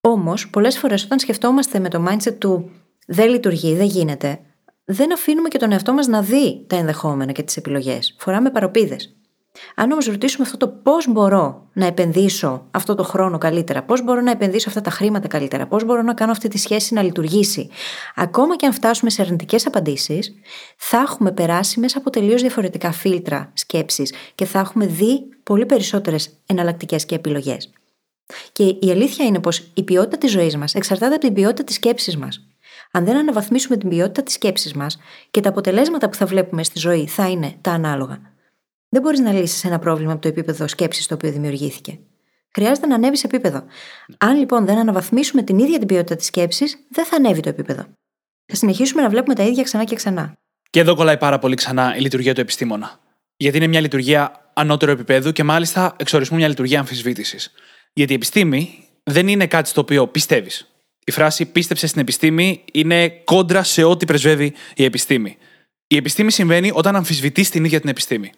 [0.01, 2.71] Όμως, πολλές φορές όταν σκεφτόμαστε με το mindset του
[3.07, 4.41] δεν λειτουργεί, δεν γίνεται,
[4.85, 8.17] δεν αφήνουμε και τον εαυτό μας να δει τα ενδεχόμενα και τις επιλογές.
[8.19, 9.20] Φοράμε παροπίδες.
[9.75, 14.21] Αν όμως ρωτήσουμε αυτό το πώς μπορώ να επενδύσω αυτό το χρόνο καλύτερα, πώς μπορώ
[14.21, 17.69] να επενδύσω αυτά τα χρήματα καλύτερα, πώς μπορώ να κάνω αυτή τη σχέση να λειτουργήσει,
[18.15, 20.35] ακόμα και αν φτάσουμε σε αρνητικές απαντήσεις,
[20.77, 26.31] θα έχουμε περάσει μέσα από τελείως διαφορετικά φίλτρα σκέψης και θα έχουμε δει πολύ περισσότερες
[26.47, 27.71] εναλλακτικές και επιλογές.
[28.53, 31.75] Και η αλήθεια είναι πως η ποιότητα της ζωής μας εξαρτάται από την ποιότητα της
[31.75, 32.45] σκέψης μας.
[32.93, 34.99] Αν δεν αναβαθμίσουμε την ποιότητα της σκέψης μας
[35.31, 38.19] και τα αποτελέσματα που θα βλέπουμε στη ζωή θα είναι τα ανάλογα.
[38.93, 41.99] Δεν μπορείς να λύσεις ένα πρόβλημα από το επίπεδο σκέψης το οποίο δημιουργήθηκε.
[42.55, 43.65] Χρειάζεται να ανέβεις επίπεδο.
[44.19, 47.87] Αν λοιπόν δεν αναβαθμίσουμε την ίδια την ποιότητα της σκέψης, δεν θα ανέβει το επίπεδο.
[48.47, 50.39] Θα συνεχίσουμε να βλέπουμε τα ίδια ξανά και ξανά.
[50.71, 53.01] Και εδώ κολλάει πάρα πολύ ξανά η λειτουργία του επιστήμονα.
[53.37, 57.53] Γιατί είναι μια λειτουργία ανώτερου επίπεδου και μάλιστα εξορισμού μια λειτουργία αμφισβήτησης.
[57.93, 60.75] Γιατί η επιστήμη δεν είναι κάτι στο οποίο πιστεύεις.
[61.05, 65.37] Η φράση πίστεψε στην επιστήμη είναι κόντρα σε ό,τι πρεσβεύει η επιστήμη.
[65.87, 68.31] Η επιστήμη συμβαίνει όταν αμφισβητείς την ίδια την επιστήμη.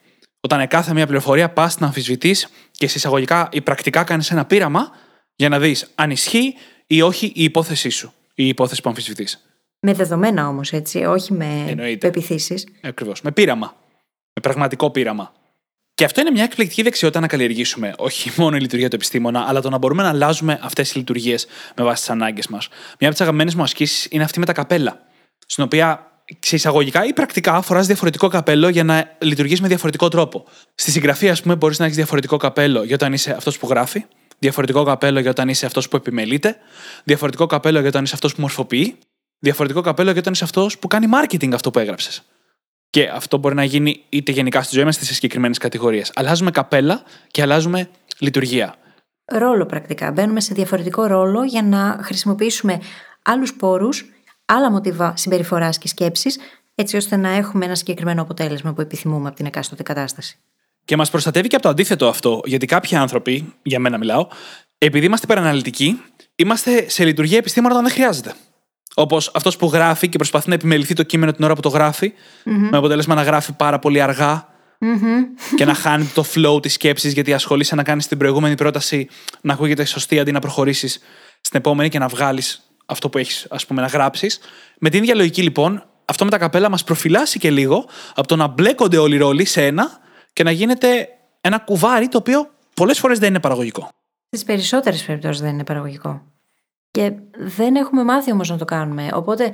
[0.44, 4.90] Όταν κάθε μια πληροφορία πας να αμφισβητείς και σε εισαγωγικά ή πρακτικά κάνεις ένα πείραμα
[5.36, 6.54] για να δεις αν ισχύει
[6.86, 9.46] ή όχι η υπόθεσή σου, η υπόθεση που αμφισβητείς.
[9.80, 12.66] Με δεδομένα όμως, έτσι, όχι με πεπιθήσεις.
[12.82, 13.22] Ακριβώς.
[13.22, 13.76] Με πείραμα.
[14.32, 15.32] Με πραγματικό πείραμα.
[15.94, 17.94] Και αυτό είναι μια εκπληκτική δεξιότητα να καλλιεργήσουμε.
[17.98, 21.46] Όχι μόνο η λειτουργία του επιστήμονα, αλλά το να μπορούμε να αλλάζουμε αυτές οι λειτουργίες
[21.76, 22.68] με βάση τις ανάγκες μας.
[22.68, 25.00] Μια από τις αγαπημένες μου ασκήσεις είναι αυτή με τα καπέλα.
[25.46, 30.44] Στην οποία σε εισαγωγικά ή πρακτικά φοράς διαφορετικό καπέλο για να λειτουργήσει με διαφορετικό τρόπο.
[30.74, 34.04] Στη συγγραφή, ας πούμε, μπορείς να έχεις διαφορετικό καπέλο για όταν είσαι αυτός που γράφει,
[34.38, 36.56] διαφορετικό καπέλο για όταν είσαι αυτός που επιμελείται,
[37.04, 38.98] διαφορετικό καπέλο για όταν είσαι αυτός που μορφοποιεί,
[39.38, 42.22] διαφορετικό καπέλο για όταν είσαι αυτός που κάνει marketing αυτό που έγραψες.
[42.90, 46.10] Και αυτό μπορεί να γίνει είτε γενικά στη ζωή μας, είτε σε συγκεκριμένες κατηγορίες.
[46.14, 48.74] Αλλάζουμε καπέλα και αλλάζουμε λειτουργία.
[49.24, 50.10] Ρόλο πρακτικά.
[50.10, 52.80] Μπαίνουμε σε διαφορετικό ρόλο για να χρησιμοποιήσουμε
[53.22, 54.04] άλλους πόρους,
[54.44, 56.38] άλλα μοτίβα συμπεριφοράς και σκέψης,
[56.74, 60.38] έτσι ώστε να έχουμε ένα συγκεκριμένο αποτέλεσμα που επιθυμούμε από την εκάστοτε κατάσταση.
[60.84, 64.26] Και μας προστατεύει και από το αντίθετο αυτό, γιατί κάποιοι άνθρωποι, για μένα μιλάω,
[64.78, 66.02] επειδή είμαστε υπεραναλυτικοί,
[66.36, 68.34] είμαστε σε λειτουργία επιστήμονα όταν δεν χρειάζεται.
[68.94, 72.12] Όπως αυτός που γράφει και προσπαθεί να επιμεληθεί το κείμενο την ώρα που το γραφει
[72.44, 74.48] με αποτέλεσμα να γράφει πάρα πολύ αργά
[75.56, 79.08] και να χάνει το flow της σκέψης, γιατί ασχολείσαι να κάνεις την προηγούμενη πρόταση
[79.40, 80.98] να ακούγεται σωστή αντί να προχωρήσεις
[81.40, 84.40] στην επόμενη και να βγάλεις αυτό που έχεις, ας πούμε, να γράψεις.
[84.78, 88.36] Με την ίδια λογική, λοιπόν, αυτό με τα καπέλα μας προφυλάσσει και λίγο από το
[88.36, 90.00] να μπλέκονται όλοι οι ρόλοι σε ένα
[90.32, 91.08] και να γίνεται
[91.40, 93.88] ένα κουβάρι το οποίο πολλές φορές δεν είναι παραγωγικό.
[94.26, 96.22] Στις περισσότερες περιπτώσεις δεν είναι παραγωγικό.
[96.90, 99.08] Και δεν έχουμε μάθει όμως να το κάνουμε.
[99.12, 99.52] Οπότε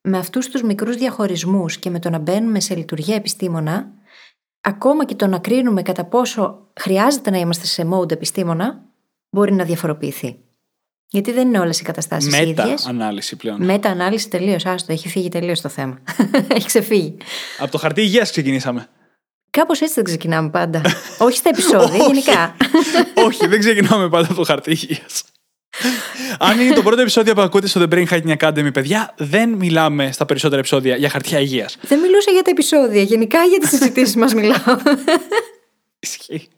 [0.00, 3.92] με αυτούς τους μικρούς διαχωρισμούς και με το να μπαίνουμε σε λειτουργία επιστήμονα,
[4.60, 8.82] ακόμα και το να κρίνουμε κατά πόσο χρειάζεται να είμαστε σε mode επιστήμονα,
[9.30, 10.38] μπορεί να διαφοροποιηθεί.
[11.08, 12.56] Γιατί δεν είναι όλες οι καταστάσεις ίδιες.
[12.56, 13.64] Μετα-ανάλυση πλέον.
[13.64, 14.66] Μετα-ανάλυση τελείως.
[14.66, 15.98] Άστο, έχει φύγει τελείως το θέμα.
[16.56, 17.16] έχει ξεφύγει.
[17.58, 18.88] Από το χαρτί υγείας ξεκινήσαμε.
[19.50, 20.80] Κάπως έτσι δεν ξεκινάμε πάντα.
[21.26, 22.56] Όχι στα επεισόδια, γενικά.
[23.26, 25.24] Όχι, δεν ξεκινάμε πάντα από το χαρτί υγείας.
[26.38, 30.12] Αν είναι το πρώτο επεισόδιο που ακούτε στο The Brain Hacking Academy, παιδιά, δεν μιλάμε
[30.12, 31.76] στα περισσότερα επεισόδια για χαρτιά υγείας.
[31.80, 33.02] Δεν μιλούσα για τα επεισόδια.
[33.02, 34.76] Γενικά για τις συζητήσεις μας μιλάω.
[35.98, 36.48] Ισχύει.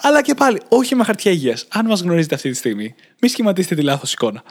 [0.00, 1.66] Αλλά και πάλι, όχι με χαρτιά υγείας.
[1.68, 4.42] Αν μας γνωρίζετε αυτή τη στιγμή, μη σχηματίσετε τη λάθος εικόνα.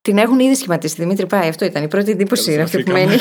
[0.00, 0.94] Την έχουν ήδη σχηματίσει.
[0.94, 2.52] Δημήτρη Πάει, αυτό ήταν η πρώτη εντύπωση.
[2.52, 3.16] Είναι αυτή που μένει.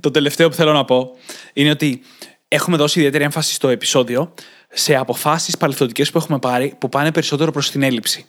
[0.00, 1.10] το τελευταίο που θέλω να πω
[1.52, 2.02] είναι ότι
[2.48, 4.34] έχουμε δώσει ιδιαίτερη έμφαση στο επεισόδιο
[4.68, 8.26] σε αποφάσεις παρελθοντικέ που έχουμε πάρει που πάνε περισσότερο προς την έλλειψη.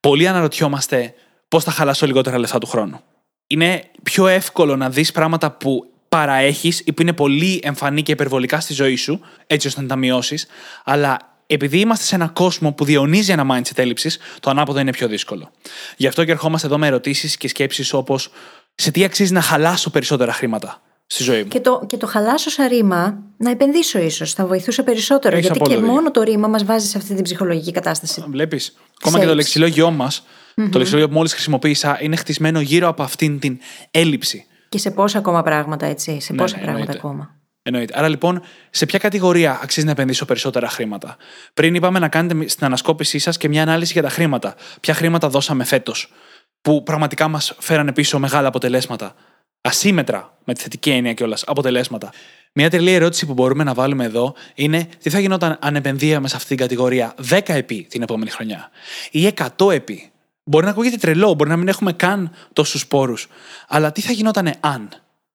[0.00, 1.14] Πολλοί αναρωτιόμαστε
[1.48, 3.00] πώς θα χαλάσω λιγότερα λεφτά του χρόνου.
[3.46, 8.60] Είναι πιο εύκολο να δεις πράγματα που παραέχεις ή που είναι πολύ εμφανή και υπερβολικά
[8.60, 10.46] στη ζωή σου, έτσι ώστε να τα μειώσεις,
[10.84, 15.08] αλλά επειδή είμαστε σε έναν κόσμο που διονύζει ένα mindset έλλειψης, το ανάποδο είναι πιο
[15.08, 15.50] δύσκολο.
[15.96, 18.30] Γι' αυτό και ερχόμαστε εδώ με ερωτήσεις και σκέψεις όπως
[18.74, 22.50] σε τι αξίζει να χαλάσω περισσότερα χρήματα στη ζωή μου; Και το, και το χαλάσω
[22.50, 24.32] σαν ρήμα να επενδύσω ίσως.
[24.32, 25.36] Θα βοηθούσε περισσότερο.
[25.36, 28.24] Έχεις γιατί και απόλυτο μόνο το ρήμα μας βάζει σε αυτή την ψυχολογική κατάσταση.
[28.28, 28.76] Βλέπεις.
[29.00, 29.58] Ακόμα και το έλλειψη.
[29.58, 30.24] λεξιλόγιό μας,
[30.70, 33.58] το λεξιλόγιο που μόλις χρησιμοποίησα, είναι χτισμένο γύρω από αυτήν την
[33.90, 34.46] έλλειψη.
[34.76, 36.20] Και σε πόσα ακόμα πράγματα, έτσι.
[36.20, 37.06] Σε Ναι, πόσα ναι, πράγματα εννοείται.
[37.08, 37.34] ακόμα.
[37.62, 37.98] Εννοείται.
[37.98, 41.16] Άρα λοιπόν, σε ποια κατηγορία αξίζει να επενδύσω περισσότερα χρήματα;
[41.54, 44.54] Πριν είπαμε να κάνετε στην ανασκόπησή σας και μια ανάλυση για τα χρήματα.
[44.80, 46.12] Ποια χρήματα δώσαμε φέτος,
[46.60, 49.14] που πραγματικά μας φέρανε πίσω μεγάλα αποτελέσματα;
[49.60, 52.12] Ασύμετρα, με τη θετική έννοια κιόλας, αποτελέσματα.
[52.52, 56.36] Μια τελεία ερώτηση που μπορούμε να βάλουμε εδώ είναι τι θα γινόταν αν επενδύαμε σε
[56.36, 58.70] αυτή την κατηγορία 10 επί την επόμενη χρονιά
[59.10, 60.10] ή 100 επί.
[60.48, 63.28] Μπορεί να ακούγεται τρελό, μπορεί να μην έχουμε καν τόσους πόρους.
[63.68, 64.88] Αλλά τι θα γινόταν αν.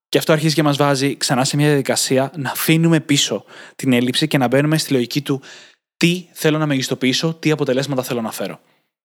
[0.09, 3.45] Και αυτό αρχίζει και μας βάζει ξανά σε μια διαδικασία να αφήνουμε πίσω
[3.75, 5.41] την έλλειψη και να μπαίνουμε στη λογική του
[5.97, 8.59] τι θέλω να μεγιστοποιήσω, τι αποτελέσματα θέλω να φέρω.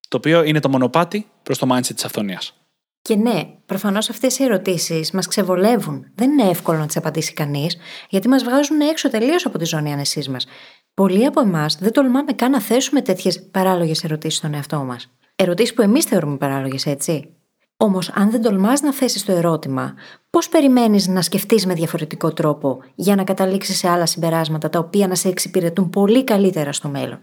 [0.08, 2.54] Το οποίο είναι το μονοπάτι προς το mindset της αυθονίας.
[3.02, 6.06] Και ναι, προφανώς αυτές οι ερωτήσεις μας ξεβολεύουν.
[6.14, 7.76] Δεν είναι εύκολο να τις απαντήσει κανείς,
[8.08, 10.46] γιατί μας βγάζουν έξω τελείως από τη ζώνη άνεσής μας.
[10.94, 15.10] Πολλοί από εμάς δεν τολμάμε καν να θέσουμε τέτοιες παράλογες ερωτήσεις στον εαυτό μας.
[15.36, 17.30] Ερωτήσεις που εμείς θεωρούμε παράλογες, έτσι.
[17.76, 19.94] Όμως, αν δεν τολμάς να θέσεις το ερώτημα,
[20.30, 25.06] πώς περιμένεις να σκεφτείς με διαφορετικό τρόπο για να καταλήξεις σε άλλα συμπεράσματα τα οποία
[25.06, 27.20] να σε εξυπηρετούν πολύ καλύτερα στο μέλλον;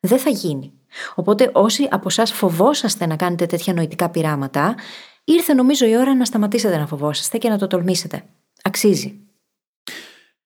[0.00, 0.72] Δεν θα γίνει.
[1.14, 4.74] Οπότε, όσοι από εσάς φοβόσαστε να κάνετε τέτοια νοητικά πειράματα,
[5.24, 8.24] ήρθε νομίζω η ώρα να σταματήσετε να φοβόσαστε και να το τολμήσετε.
[8.62, 9.20] Αξίζει.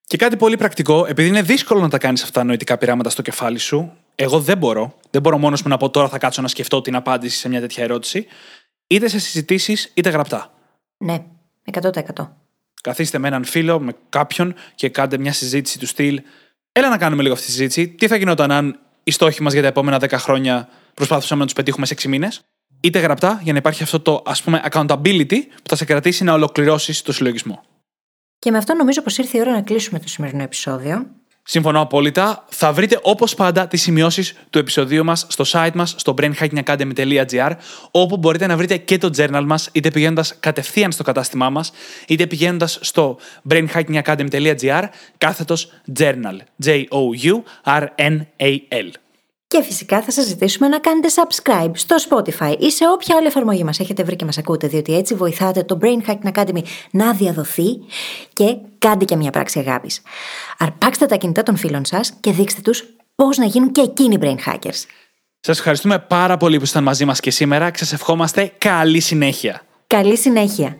[0.07, 3.21] Και κάτι πολύ πρακτικό, επειδή είναι δύσκολο να τα κάνεις αυτά τα νοητικά πειράματα στο
[3.21, 3.91] κεφάλι σου,
[4.23, 4.93] εγώ δεν μπορώ.
[5.09, 7.59] Δεν μπορώ μόνος μου να πω τώρα θα κάτσω να σκεφτώ την απάντηση σε μια
[7.59, 8.25] τέτοια ερώτηση,
[8.87, 10.53] είτε σε συζητήσεις είτε γραπτά.
[10.97, 11.23] Ναι,
[11.71, 11.91] 100%.
[12.81, 16.21] Καθίστε με έναν φίλο, με κάποιον και κάντε μια συζήτηση του στυλ.
[16.71, 17.87] Έλα να κάνουμε λίγο αυτή τη συζήτηση.
[17.87, 21.55] Τι θα γινόταν αν οι στόχοι μας για τα επόμενα 10 χρόνια προσπαθούσαμε να τους
[21.55, 22.41] πετύχουμε σε 6 μήνες;
[22.79, 26.33] Είτε γραπτά, για να υπάρχει αυτό το ας πούμε accountability που θα σε κρατήσει να
[26.33, 27.63] ολοκληρώσεις το συλλογισμό.
[28.39, 31.07] Και με αυτό νομίζω πως ήρθε η ώρα να κλείσουμε το σημερινό επεισόδιο.
[31.43, 32.45] Συμφωνώ απόλυτα.
[32.49, 37.51] Θα βρείτε όπως πάντα τις σημειώσεις του επεισοδίου μας στο site μας στο brainhackingacademy.gr,
[37.91, 41.71] όπου μπορείτε να βρείτε και το journal μας, είτε πηγαίνοντας κατευθείαν στο κατάστημά μας,
[42.07, 43.17] είτε πηγαίνοντας στο
[43.49, 44.83] brainhackingacademy.gr,
[45.17, 46.37] κάθετος journal.
[46.65, 46.91] J-O-U-R-N-A-L.
[49.51, 53.63] Και φυσικά θα σας ζητήσουμε να κάνετε subscribe στο Spotify ή σε όποια άλλη εφαρμογή
[53.63, 57.65] μας έχετε βρει και μας ακούτε, διότι έτσι βοηθάτε το Brain Hacking Academy να διαδοθεί
[58.33, 60.01] και κάντε και μια πράξη αγάπης.
[60.57, 62.83] Αρπάξτε τα κινητά των φίλων σας και δείξτε τους
[63.15, 64.85] πώς να γίνουν και εκείνοι Brain Hackers.
[65.39, 69.61] Σας ευχαριστούμε πάρα πολύ που ήσασταν μαζί μας και σήμερα και σας ευχόμαστε καλή συνέχεια.
[69.87, 70.77] Καλή συνέχεια!